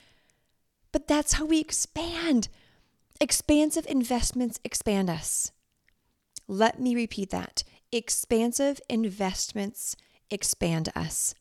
But 0.92 1.08
that's 1.08 1.34
how 1.34 1.46
we 1.46 1.58
expand. 1.58 2.48
Expansive 3.18 3.86
investments 3.88 4.60
expand 4.62 5.08
us. 5.08 5.52
Let 6.46 6.78
me 6.78 6.94
repeat 6.94 7.30
that. 7.30 7.64
Expansive 7.90 8.78
investments 8.90 9.96
expand 10.30 10.90
us. 10.94 11.34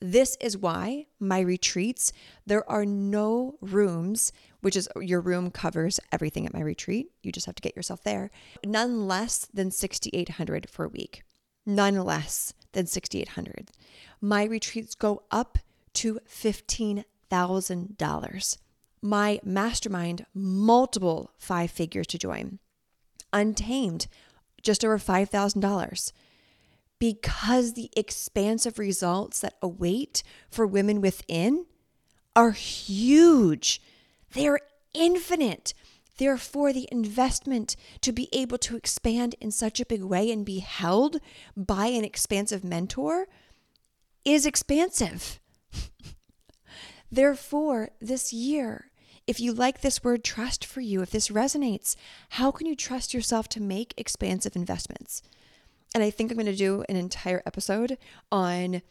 This 0.00 0.36
is 0.40 0.56
why 0.56 1.06
my 1.18 1.40
retreats, 1.40 2.12
there 2.46 2.68
are 2.70 2.86
no 2.86 3.58
rooms, 3.60 4.32
which 4.60 4.74
is 4.74 4.88
your 4.98 5.20
room 5.20 5.50
covers 5.50 6.00
everything 6.10 6.46
at 6.46 6.54
my 6.54 6.62
retreat. 6.62 7.10
You 7.22 7.32
just 7.32 7.44
have 7.46 7.56
to 7.56 7.62
get 7.62 7.76
yourself 7.76 8.02
there. 8.02 8.30
None 8.64 9.06
less 9.06 9.46
than 9.52 9.70
6800 9.70 10.70
for 10.70 10.86
a 10.86 10.88
week. 10.88 11.22
None 11.66 12.02
less 12.02 12.54
than 12.72 12.86
6800. 12.86 13.72
My 14.22 14.44
retreats 14.44 14.94
go 14.94 15.24
up 15.30 15.58
to 15.94 16.20
$15,000. 16.26 18.58
My 19.02 19.40
mastermind 19.44 20.26
multiple 20.34 21.30
five 21.36 21.70
figures 21.70 22.06
to 22.08 22.18
join. 22.18 22.58
Untamed 23.32 24.08
just 24.62 24.84
over 24.84 24.98
$5,000 24.98 26.12
because 27.00 27.72
the 27.72 27.90
expansive 27.96 28.78
results 28.78 29.40
that 29.40 29.56
await 29.60 30.22
for 30.48 30.66
women 30.66 31.00
within 31.00 31.66
are 32.36 32.52
huge. 32.52 33.82
They 34.34 34.46
are 34.46 34.60
infinite. 34.94 35.74
Therefore, 36.18 36.72
the 36.72 36.88
investment 36.92 37.74
to 38.02 38.12
be 38.12 38.28
able 38.32 38.58
to 38.58 38.76
expand 38.76 39.34
in 39.40 39.50
such 39.50 39.80
a 39.80 39.86
big 39.86 40.04
way 40.04 40.30
and 40.30 40.44
be 40.44 40.58
held 40.58 41.16
by 41.56 41.86
an 41.86 42.04
expansive 42.04 42.62
mentor 42.62 43.26
is 44.24 44.44
expansive. 44.44 45.40
Therefore, 47.10 47.90
this 48.00 48.32
year, 48.34 48.90
if 49.26 49.40
you 49.40 49.54
like 49.54 49.80
this 49.80 50.04
word 50.04 50.22
trust 50.22 50.66
for 50.66 50.82
you, 50.82 51.00
if 51.00 51.10
this 51.10 51.28
resonates, 51.28 51.96
how 52.30 52.50
can 52.50 52.66
you 52.66 52.76
trust 52.76 53.14
yourself 53.14 53.48
to 53.48 53.62
make 53.62 53.94
expansive 53.96 54.54
investments? 54.54 55.22
And 55.94 56.04
I 56.04 56.10
think 56.10 56.30
I'm 56.30 56.36
going 56.36 56.46
to 56.46 56.54
do 56.54 56.84
an 56.88 56.96
entire 56.96 57.42
episode 57.46 57.98
on 58.30 58.82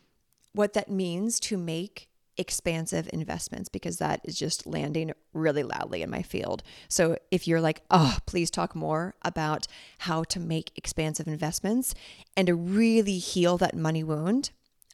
what 0.53 0.73
that 0.73 0.89
means 0.89 1.39
to 1.41 1.57
make 1.57 2.09
expansive 2.39 3.09
investments 3.11 3.67
because 3.67 3.97
that 3.97 4.21
is 4.23 4.37
just 4.37 4.65
landing 4.65 5.11
really 5.33 5.61
loudly 5.61 6.01
in 6.01 6.09
my 6.09 6.21
field. 6.21 6.63
So 6.87 7.17
if 7.31 7.47
you're 7.47 7.61
like, 7.61 7.81
oh, 7.91 8.17
please 8.25 8.49
talk 8.49 8.75
more 8.75 9.13
about 9.21 9.67
how 9.99 10.23
to 10.25 10.39
make 10.39 10.71
expansive 10.75 11.27
investments 11.27 11.93
and 12.37 12.47
to 12.47 12.55
really 12.55 13.17
heal 13.17 13.57
that 13.57 13.75
money 13.75 14.03
wound, 14.03 14.51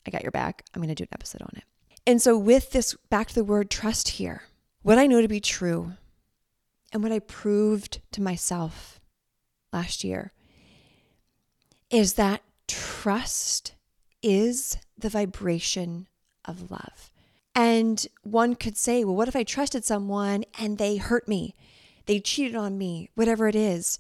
I 0.08 0.10
got 0.10 0.24
your 0.24 0.32
back. 0.32 0.63
I'm 0.74 0.82
going 0.82 0.89
to 0.89 0.96
do 0.96 1.04
an 1.04 1.13
episode 1.13 1.44
on 1.44 1.52
it. 1.56 1.63
And 2.08 2.22
so, 2.22 2.38
with 2.38 2.72
this, 2.72 2.96
back 3.10 3.30
to 3.30 3.36
the 3.36 3.44
word 3.44 3.72
trust 3.72 4.10
here, 4.10 4.44
what 4.84 5.00
I 5.00 5.08
know 5.08 5.22
to 5.22 5.28
be 5.28 5.39
true 5.39 5.94
and 6.94 7.02
what 7.02 7.12
I 7.12 7.20
proved 7.20 8.02
to 8.12 8.22
myself 8.22 9.00
last 9.74 10.04
year 10.04 10.32
is 11.89 12.13
that 12.13 12.41
trust 12.67 13.74
is 14.21 14.78
the 14.98 15.10
vibration 15.10 16.08
of 16.45 16.71
love. 16.71 17.12
And 17.54 18.06
one 18.24 18.56
could 18.56 18.78
say, 18.78 19.04
well, 19.04 19.15
what 19.15 19.28
if 19.28 19.36
I 19.36 19.43
trusted 19.43 19.86
someone 19.86 20.43
and 20.60 20.78
they 20.78 20.98
hurt 20.98 21.28
me? 21.28 21.56
They 22.06 22.19
cheated 22.19 22.56
on 22.56 22.78
me, 22.78 23.10
whatever 23.15 23.48
it 23.48 23.56
is. 23.56 24.00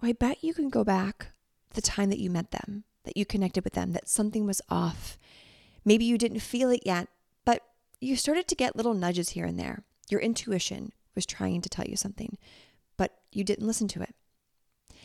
Well, 0.00 0.10
I 0.10 0.12
bet 0.12 0.44
you 0.44 0.52
can 0.52 0.68
go 0.68 0.84
back 0.84 1.28
the 1.74 1.80
time 1.80 2.10
that 2.10 2.18
you 2.18 2.28
met 2.28 2.50
them, 2.50 2.84
that 3.04 3.16
you 3.16 3.24
connected 3.24 3.64
with 3.64 3.74
them, 3.74 3.92
that 3.92 4.08
something 4.08 4.44
was 4.46 4.60
off. 4.68 5.16
Maybe 5.84 6.04
you 6.04 6.18
didn't 6.18 6.40
feel 6.40 6.70
it 6.70 6.82
yet, 6.84 7.08
but 7.44 7.62
you 8.00 8.16
started 8.16 8.48
to 8.48 8.54
get 8.56 8.76
little 8.76 8.94
nudges 8.94 9.30
here 9.30 9.46
and 9.46 9.58
there. 9.58 9.84
Your 10.10 10.20
intuition 10.20 10.92
was 11.14 11.24
trying 11.24 11.62
to 11.62 11.68
tell 11.68 11.86
you 11.86 11.96
something, 11.96 12.36
but 12.96 13.12
you 13.32 13.44
didn't 13.44 13.66
listen 13.66 13.88
to 13.88 14.02
it. 14.02 14.14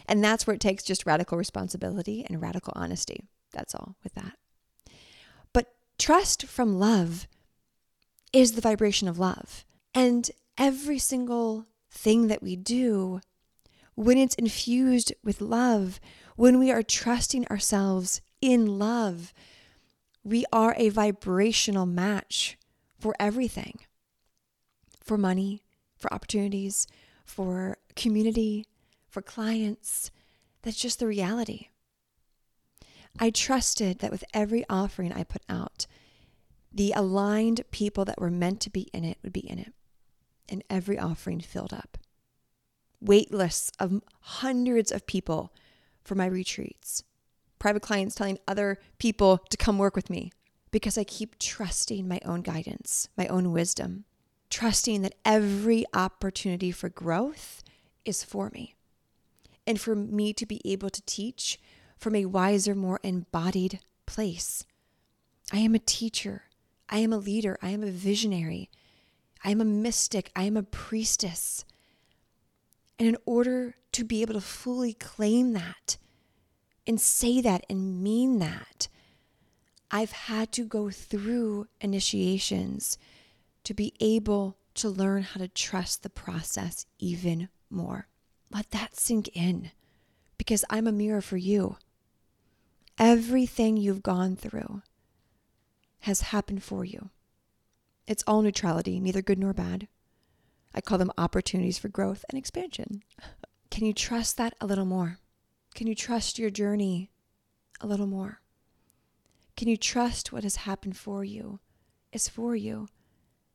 And 0.08 0.24
that's 0.24 0.46
where 0.46 0.56
it 0.56 0.62
takes 0.62 0.84
just 0.84 1.06
radical 1.06 1.38
responsibility 1.38 2.26
and 2.28 2.42
radical 2.42 2.74
honesty. 2.76 3.26
That's 3.52 3.76
all 3.76 3.96
with 4.04 4.14
that. 4.14 4.38
But 5.54 5.74
trust 5.98 6.46
from 6.46 6.80
love 6.80 7.28
is 8.34 8.54
the 8.54 8.62
vibration 8.62 9.08
of 9.08 9.20
love. 9.20 9.66
And 9.94 10.30
every 10.58 11.00
single 11.00 11.66
thing 11.90 12.28
that 12.28 12.42
we 12.42 12.56
do, 12.56 13.22
when 13.96 14.18
it's 14.18 14.36
infused 14.36 15.14
with 15.24 15.42
love, 15.42 16.00
when 16.36 16.58
we 16.58 16.72
are 16.72 16.84
trusting 16.84 17.48
ourselves 17.48 18.22
in 18.42 18.80
love, 18.80 19.34
we 20.24 20.46
are 20.54 20.74
a 20.78 20.90
vibrational 20.90 21.86
match 21.86 22.58
for 23.00 23.16
everything 23.20 23.80
for 25.04 25.18
money, 25.18 25.60
for 25.98 26.14
opportunities, 26.14 26.88
for 27.26 27.78
community, 27.96 28.66
for 29.12 29.22
clients. 29.22 30.10
That's 30.64 30.78
just 30.78 31.00
the 31.00 31.08
reality. 31.08 31.68
I 33.20 33.30
trusted 33.30 34.00
that 34.00 34.12
with 34.12 34.24
every 34.34 34.64
offering 34.70 35.12
I 35.12 35.24
put 35.24 35.44
out, 35.50 35.86
the 36.74 36.94
aligned 36.96 37.70
people 37.72 38.06
that 38.06 38.22
were 38.22 38.32
meant 38.32 38.62
to 38.62 38.70
be 38.70 38.88
in 38.94 39.04
it 39.04 39.18
would 39.22 39.34
be 39.34 39.48
in 39.48 39.60
it. 39.60 39.74
And 40.48 40.64
every 40.70 40.98
offering 40.98 41.42
filled 41.42 41.74
up. 41.74 41.98
Wait 43.02 43.34
lists 43.34 43.72
of 43.80 44.02
hundreds 44.22 44.92
of 44.92 45.06
people 45.06 45.54
for 46.04 46.16
my 46.16 46.26
retreats. 46.26 47.04
Private 47.60 47.82
clients 47.82 48.16
telling 48.16 48.40
other 48.48 48.80
people 48.98 49.40
to 49.50 49.58
come 49.58 49.78
work 49.78 49.96
with 49.96 50.10
me 50.10 50.32
because 50.72 50.98
I 50.98 51.04
keep 51.04 51.38
trusting 51.38 52.08
my 52.08 52.20
own 52.24 52.42
guidance, 52.42 53.10
my 53.18 53.28
own 53.28 53.52
wisdom, 53.52 54.06
trusting 54.50 55.02
that 55.02 55.16
every 55.26 55.86
opportunity 55.94 56.72
for 56.72 56.90
growth 56.90 57.62
is 58.06 58.24
for 58.24 58.50
me 58.50 58.76
and 59.66 59.80
for 59.80 59.96
me 59.96 60.34
to 60.34 60.46
be 60.46 60.62
able 60.66 60.90
to 60.90 61.02
teach 61.04 61.60
from 61.98 62.16
a 62.16 62.26
wiser, 62.26 62.74
more 62.74 63.00
embodied 63.04 63.80
place. 64.06 64.66
I 65.52 65.60
am 65.60 65.76
a 65.76 65.80
teacher. 65.80 66.44
I 66.90 66.98
am 66.98 67.14
a 67.14 67.18
leader. 67.18 67.58
I 67.62 67.70
am 67.70 67.84
a 67.84 67.92
visionary. 67.92 68.70
I 69.44 69.52
am 69.52 69.62
a 69.62 69.66
mystic. 69.66 70.32
I 70.36 70.44
am 70.44 70.58
a 70.58 70.64
priestess. 70.64 71.66
And 72.98 73.08
in 73.08 73.18
order 73.26 73.76
to 73.94 74.04
be 74.04 74.22
able 74.22 74.34
to 74.36 74.42
fully 74.42 74.94
claim 74.94 75.54
that 75.54 75.98
and 76.88 77.00
say 77.00 77.42
that 77.42 77.66
and 77.70 78.02
mean 78.02 78.40
that, 78.40 78.88
I've 79.90 80.12
had 80.12 80.52
to 80.54 80.66
go 80.66 80.90
through 80.90 81.68
initiations 81.82 82.98
to 83.64 83.74
be 83.74 83.94
able 84.00 84.58
to 84.76 84.90
learn 84.90 85.24
how 85.24 85.40
to 85.40 85.48
trust 85.48 86.02
the 86.02 86.10
process 86.10 86.86
even 86.98 87.50
more. 87.70 88.08
Let 88.54 88.72
that 88.72 88.98
sink 88.98 89.30
in 89.34 89.72
because 90.38 90.66
I'm 90.70 90.88
a 90.88 90.92
mirror 90.92 91.22
for 91.22 91.38
you. 91.38 91.78
Everything 92.98 93.78
you've 93.78 94.04
gone 94.04 94.36
through 94.36 94.82
has 96.02 96.22
happened 96.22 96.64
for 96.64 96.84
you. 96.84 97.10
It's 98.08 98.24
all 98.28 98.42
neutrality, 98.42 99.00
neither 99.00 99.22
good 99.22 99.40
nor 99.40 99.54
bad. 99.54 99.88
I 100.74 100.82
call 100.82 100.98
them 100.98 101.12
opportunities 101.18 101.78
for 101.78 101.88
growth 101.88 102.26
and 102.30 102.38
expansion. 102.38 103.04
Can 103.70 103.86
you 103.86 103.94
trust 103.94 104.38
that 104.38 104.54
a 104.60 104.66
little 104.66 104.86
more? 104.86 105.20
Can 105.74 105.88
you 105.88 105.96
trust 105.96 106.38
your 106.38 106.50
journey 106.50 107.10
a 107.80 107.88
little 107.88 108.08
more? 108.08 108.42
Can 109.56 109.68
you 109.68 109.78
trust 109.78 110.34
what 110.34 110.44
has 110.44 110.58
happened 110.58 110.98
for 110.98 111.24
you 111.24 111.60
is 112.12 112.28
for 112.28 112.56
you 112.56 112.88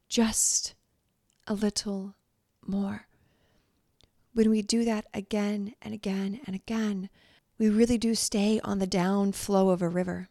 just 0.09 0.75
a 1.47 1.55
little 1.55 2.15
more? 2.65 3.07
When 4.37 4.51
we 4.51 4.61
do 4.61 4.85
that 4.85 5.07
again 5.15 5.75
and 5.81 5.95
again 5.95 6.43
and 6.47 6.55
again, 6.55 7.09
we 7.57 7.71
really 7.71 7.97
do 7.97 8.15
stay 8.15 8.61
on 8.63 8.79
the 8.79 8.87
down 8.87 9.33
flow 9.33 9.71
of 9.71 9.81
a 9.81 9.89
river. 9.89 10.29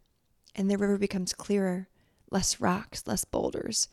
And 0.53 0.69
the 0.69 0.77
river 0.77 0.99
becomes 0.99 1.33
clearer, 1.33 1.87
less 2.29 2.61
rocks, 2.61 3.07
less 3.07 3.25
boulders, 3.25 3.87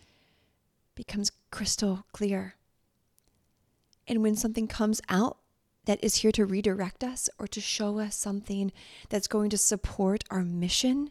becomes 0.95 1.33
crystal 1.51 2.05
clear. 2.13 2.57
And 4.07 4.23
when 4.23 4.37
something 4.37 4.69
comes 4.69 5.01
out 5.09 5.39
that 5.87 6.05
is 6.05 6.17
here 6.17 6.33
to 6.33 6.45
redirect 6.45 7.03
us 7.03 7.31
or 7.39 7.47
to 7.49 7.63
show 7.63 7.99
us 7.99 8.15
something 8.15 8.71
that's 9.09 9.27
going 9.27 9.49
to 9.49 9.59
support 9.59 10.25
our 10.31 10.45
mission, 10.45 11.09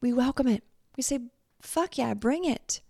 we 0.00 0.12
welcome 0.12 0.48
it. 0.48 0.64
We 0.96 1.04
say, 1.04 1.20
fuck 1.62 1.96
yeah, 1.96 2.14
bring 2.14 2.44
it. 2.44 2.80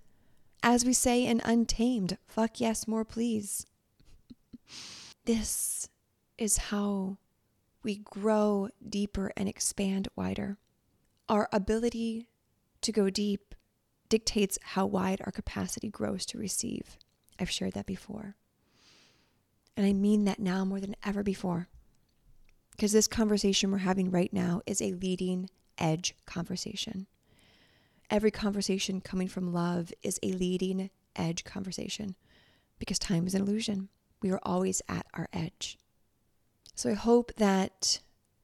As 0.62 0.86
we 0.86 0.94
say 0.94 1.26
in 1.26 1.42
Untamed, 1.44 2.16
fuck 2.26 2.60
yes, 2.60 2.88
more 2.88 3.04
please. 3.04 3.66
This 5.24 5.88
is 6.38 6.56
how 6.56 7.18
we 7.82 7.98
grow 7.98 8.68
deeper 8.86 9.32
and 9.36 9.48
expand 9.48 10.08
wider. 10.16 10.58
Our 11.28 11.48
ability 11.52 12.28
to 12.80 12.92
go 12.92 13.10
deep 13.10 13.54
dictates 14.08 14.58
how 14.62 14.86
wide 14.86 15.20
our 15.24 15.32
capacity 15.32 15.88
grows 15.88 16.26
to 16.26 16.38
receive. 16.38 16.96
I've 17.38 17.50
shared 17.50 17.74
that 17.74 17.86
before. 17.86 18.36
And 19.76 19.86
I 19.86 19.92
mean 19.92 20.24
that 20.24 20.40
now 20.40 20.64
more 20.64 20.80
than 20.80 20.96
ever 21.04 21.22
before. 21.22 21.68
Because 22.72 22.92
this 22.92 23.06
conversation 23.06 23.70
we're 23.70 23.78
having 23.78 24.10
right 24.10 24.32
now 24.32 24.62
is 24.66 24.80
a 24.80 24.92
leading 24.92 25.48
edge 25.78 26.14
conversation. 26.26 27.06
Every 28.10 28.30
conversation 28.30 29.00
coming 29.00 29.28
from 29.28 29.52
love 29.52 29.92
is 30.02 30.18
a 30.22 30.32
leading 30.32 30.90
edge 31.14 31.44
conversation 31.44 32.16
because 32.78 32.98
time 32.98 33.26
is 33.26 33.34
an 33.34 33.42
illusion. 33.42 33.88
We 34.22 34.30
are 34.30 34.40
always 34.42 34.82
at 34.88 35.06
our 35.14 35.28
edge. 35.32 35.78
So 36.74 36.90
I 36.90 36.94
hope 36.94 37.32
that 37.36 38.00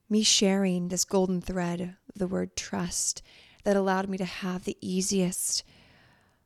me 0.09 0.23
sharing 0.23 0.89
this 0.89 1.05
golden 1.05 1.41
thread, 1.41 1.97
the 2.15 2.27
word 2.27 2.57
trust, 2.57 3.23
that 3.65 3.77
allowed 3.77 4.09
me 4.09 4.19
to 4.19 4.25
have 4.25 4.65
the 4.65 4.77
easiest, 4.81 5.65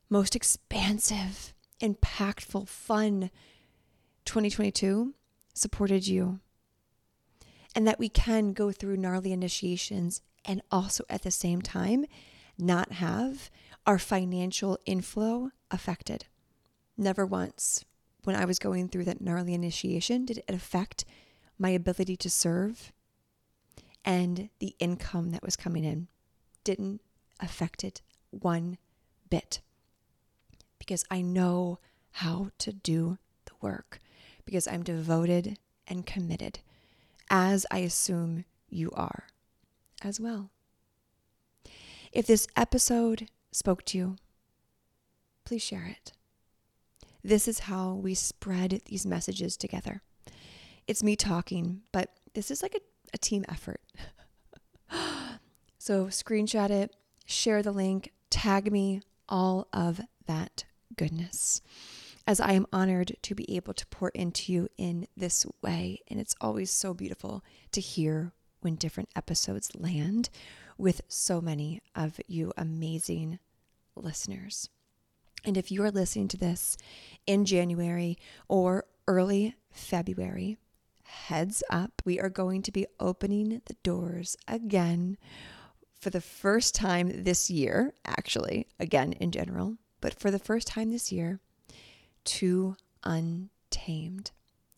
most 0.09 0.35
expansive, 0.35 1.53
impactful, 1.81 2.69
fun 2.69 3.31
2022 4.25 5.14
supported 5.53 6.07
you. 6.07 6.40
And 7.75 7.87
that 7.87 7.99
we 7.99 8.09
can 8.09 8.53
go 8.53 8.73
through 8.73 8.97
gnarly 8.97 9.33
initiations 9.33 10.23
and 10.45 10.62
also 10.71 11.05
at 11.09 11.23
the 11.23 11.31
same 11.31 11.61
time 11.62 12.05
not 12.59 12.93
have 12.93 13.51
our 13.87 13.99
financial 13.99 14.79
inflow 14.87 15.51
affected. 15.71 16.27
Never 16.97 17.25
once 17.25 17.85
when 18.25 18.37
I 18.37 18.45
was 18.45 18.59
going 18.59 18.89
through 18.89 19.05
that 19.05 19.21
gnarly 19.21 19.55
initiation 19.55 20.25
did 20.25 20.39
it 20.39 20.45
affect 20.49 21.05
my 21.59 21.71
ability 21.71 22.17
to 22.17 22.31
serve 22.31 22.93
and 24.05 24.49
the 24.59 24.75
income 24.79 25.31
that 25.31 25.43
was 25.43 25.57
coming 25.57 25.85
in. 25.85 26.09
Didn't 26.65 27.01
affect 27.39 27.85
it 27.85 28.03
one 28.31 28.79
bit 29.29 29.61
because 30.79 31.05
I 31.11 31.21
know 31.23 31.79
how 32.13 32.51
to 32.59 32.73
do 32.73 33.19
the 33.45 33.53
work 33.61 33.99
because 34.45 34.67
I'm 34.67 34.83
devoted 34.83 35.59
and 35.87 36.07
committed, 36.07 36.61
as 37.29 37.67
I 37.71 37.79
assume 37.79 38.45
you 38.69 38.91
are 38.95 39.25
as 40.03 40.21
well. 40.21 40.51
If 42.13 42.27
this 42.27 42.47
episode 42.57 43.29
spoke 43.53 43.85
to 43.87 43.99
you, 43.99 44.17
please 45.45 45.63
share 45.63 45.87
it. 45.87 46.13
This 47.23 47.49
is 47.49 47.61
how 47.61 47.95
we 47.95 48.15
spread 48.15 48.83
these 48.87 49.07
messages 49.07 49.57
together. 49.57 50.03
It's 50.87 51.03
me 51.03 51.17
talking, 51.17 51.83
but 51.93 52.11
this 52.35 52.51
is 52.51 52.63
like 52.63 52.75
a, 52.75 52.81
a 53.13 53.19
team 53.19 53.45
effort. 53.49 53.81
so 55.79 56.07
screenshot 56.07 56.71
it, 56.71 56.97
share 57.27 57.63
the 57.63 57.73
link, 57.73 58.13
tag 58.31 58.73
me, 58.73 59.03
all 59.29 59.69
of 59.73 60.01
that 60.27 60.65
goodness. 60.97 61.61
As 62.27 62.41
I 62.41 62.53
am 62.53 62.67
honored 62.73 63.17
to 63.23 63.35
be 63.35 63.57
able 63.57 63.75
to 63.75 63.87
pour 63.87 64.11
into 64.11 64.53
you 64.53 64.69
in 64.77 65.07
this 65.17 65.47
way. 65.63 66.01
And 66.09 66.21
it's 66.21 66.35
always 66.41 66.71
so 66.71 66.95
beautiful 66.95 67.45
to 67.73 67.81
hear 67.81 68.33
when 68.61 68.77
different 68.77 69.09
episodes 69.17 69.75
land 69.75 70.31
with 70.77 71.01
so 71.09 71.41
many 71.41 71.81
of 71.95 72.21
you 72.27 72.53
amazing 72.57 73.39
listeners. 73.97 74.69
And 75.44 75.57
if 75.57 75.70
you 75.70 75.83
are 75.83 75.90
listening 75.90 76.29
to 76.29 76.37
this 76.37 76.76
in 77.26 77.44
January 77.44 78.18
or 78.48 78.85
early 79.09 79.55
February, 79.70 80.59
heads 81.05 81.62
up, 81.70 82.03
we 82.05 82.20
are 82.20 82.29
going 82.29 82.62
to 82.62 82.72
be 82.72 82.87
opening 82.98 83.62
the 83.66 83.76
doors 83.83 84.37
again 84.46 85.16
for 85.98 86.11
the 86.11 86.20
first 86.20 86.74
time 86.74 87.24
this 87.24 87.50
year, 87.50 87.92
actually, 88.07 88.66
again 88.79 89.12
in 89.14 89.31
general, 89.31 89.76
but 90.00 90.18
for 90.18 90.31
the 90.31 90.38
first 90.38 90.66
time 90.66 90.90
this 90.90 91.12
year, 91.12 91.40
to 92.24 92.76
Untamed. 93.05 94.31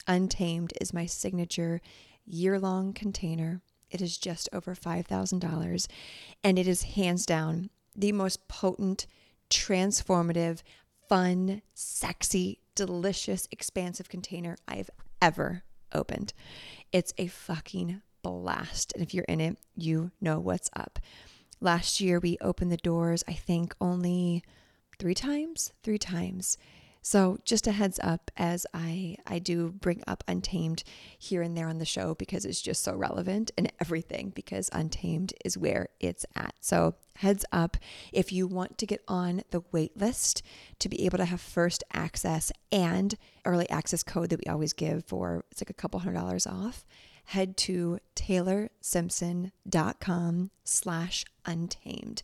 Untamed 0.06 0.72
is 0.80 0.92
my 0.92 1.06
signature 1.06 1.80
year 2.24 2.58
long 2.58 2.92
container 2.92 3.60
it 3.92 4.00
is 4.00 4.18
just 4.18 4.48
over 4.52 4.74
$5,000. 4.74 5.86
And 6.42 6.58
it 6.58 6.66
is 6.66 6.82
hands 6.82 7.24
down 7.26 7.70
the 7.94 8.12
most 8.12 8.48
potent, 8.48 9.06
transformative, 9.52 10.62
fun, 11.08 11.62
sexy, 11.74 12.58
delicious, 12.74 13.46
expansive 13.50 14.08
container 14.08 14.56
I've 14.66 14.90
ever 15.20 15.62
opened. 15.92 16.32
It's 16.90 17.12
a 17.18 17.26
fucking 17.26 18.00
blast. 18.22 18.92
And 18.94 19.02
if 19.02 19.12
you're 19.12 19.24
in 19.24 19.40
it, 19.40 19.58
you 19.76 20.10
know 20.20 20.40
what's 20.40 20.70
up. 20.74 20.98
Last 21.60 22.00
year, 22.00 22.18
we 22.18 22.38
opened 22.40 22.72
the 22.72 22.76
doors, 22.76 23.22
I 23.28 23.34
think, 23.34 23.74
only 23.80 24.42
three 24.98 25.14
times, 25.14 25.72
three 25.82 25.98
times. 25.98 26.56
So 27.02 27.38
just 27.44 27.66
a 27.66 27.72
heads 27.72 28.00
up 28.02 28.30
as 28.36 28.64
I 28.72 29.16
I 29.26 29.40
do 29.40 29.72
bring 29.72 30.02
up 30.06 30.22
Untamed 30.28 30.84
here 31.18 31.42
and 31.42 31.56
there 31.56 31.66
on 31.68 31.78
the 31.78 31.84
show 31.84 32.14
because 32.14 32.44
it's 32.44 32.62
just 32.62 32.84
so 32.84 32.94
relevant 32.94 33.50
and 33.58 33.72
everything 33.80 34.30
because 34.30 34.70
Untamed 34.72 35.34
is 35.44 35.58
where 35.58 35.88
it's 35.98 36.24
at. 36.36 36.54
So 36.60 36.94
heads 37.16 37.44
up 37.52 37.76
if 38.12 38.30
you 38.32 38.46
want 38.46 38.78
to 38.78 38.86
get 38.86 39.02
on 39.08 39.42
the 39.50 39.62
wait 39.72 39.96
list 39.96 40.42
to 40.78 40.88
be 40.88 41.04
able 41.04 41.18
to 41.18 41.24
have 41.24 41.40
first 41.40 41.82
access 41.92 42.52
and 42.70 43.16
early 43.44 43.68
access 43.68 44.04
code 44.04 44.30
that 44.30 44.38
we 44.38 44.46
always 44.50 44.72
give 44.72 45.04
for 45.04 45.44
it's 45.50 45.60
like 45.60 45.70
a 45.70 45.74
couple 45.74 45.98
hundred 46.00 46.14
dollars 46.14 46.46
off 46.46 46.86
head 47.26 47.56
to 47.56 47.98
taylorsimpson.com 48.16 50.50
slash 50.64 51.24
untamed 51.44 52.22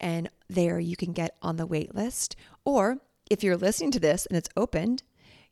and 0.00 0.28
there 0.48 0.80
you 0.80 0.96
can 0.96 1.12
get 1.12 1.36
on 1.42 1.56
the 1.56 1.66
wait 1.66 1.94
list 1.94 2.34
or 2.64 2.98
if 3.30 3.42
you're 3.44 3.56
listening 3.56 3.92
to 3.92 4.00
this 4.00 4.26
and 4.26 4.36
it's 4.36 4.50
opened, 4.56 5.04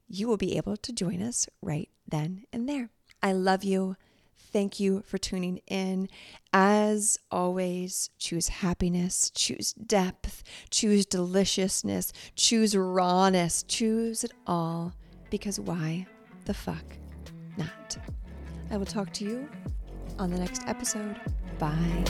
you 0.09 0.27
will 0.29 0.37
be 0.37 0.57
able 0.57 0.77
to 0.77 0.93
join 0.93 1.23
us 1.23 1.49
right 1.62 1.88
then 2.07 2.45
and 2.53 2.69
there. 2.69 2.91
I 3.23 3.33
love 3.33 3.64
you. 3.64 3.97
Thank 4.37 4.81
you 4.81 5.03
for 5.07 5.19
tuning 5.19 5.61
in. 5.67 6.09
As 6.53 7.19
always, 7.31 8.11
choose 8.19 8.49
happiness, 8.49 9.31
choose 9.35 9.73
depth, 9.75 10.43
choose 10.71 11.07
deliciousness, 11.07 12.12
choose 12.35 12.77
rawness, 12.77 13.62
choose 13.62 14.25
it 14.25 14.33
all 14.47 14.95
because 15.31 15.61
why 15.61 16.07
the 16.47 16.55
fuck 16.55 16.85
not? 17.57 17.99
I 18.71 18.77
will 18.77 18.87
talk 18.87 19.12
to 19.14 19.25
you 19.25 19.49
on 20.19 20.31
the 20.31 20.38
next 20.38 20.62
episode. 20.67 21.21
Bye. 21.59 22.05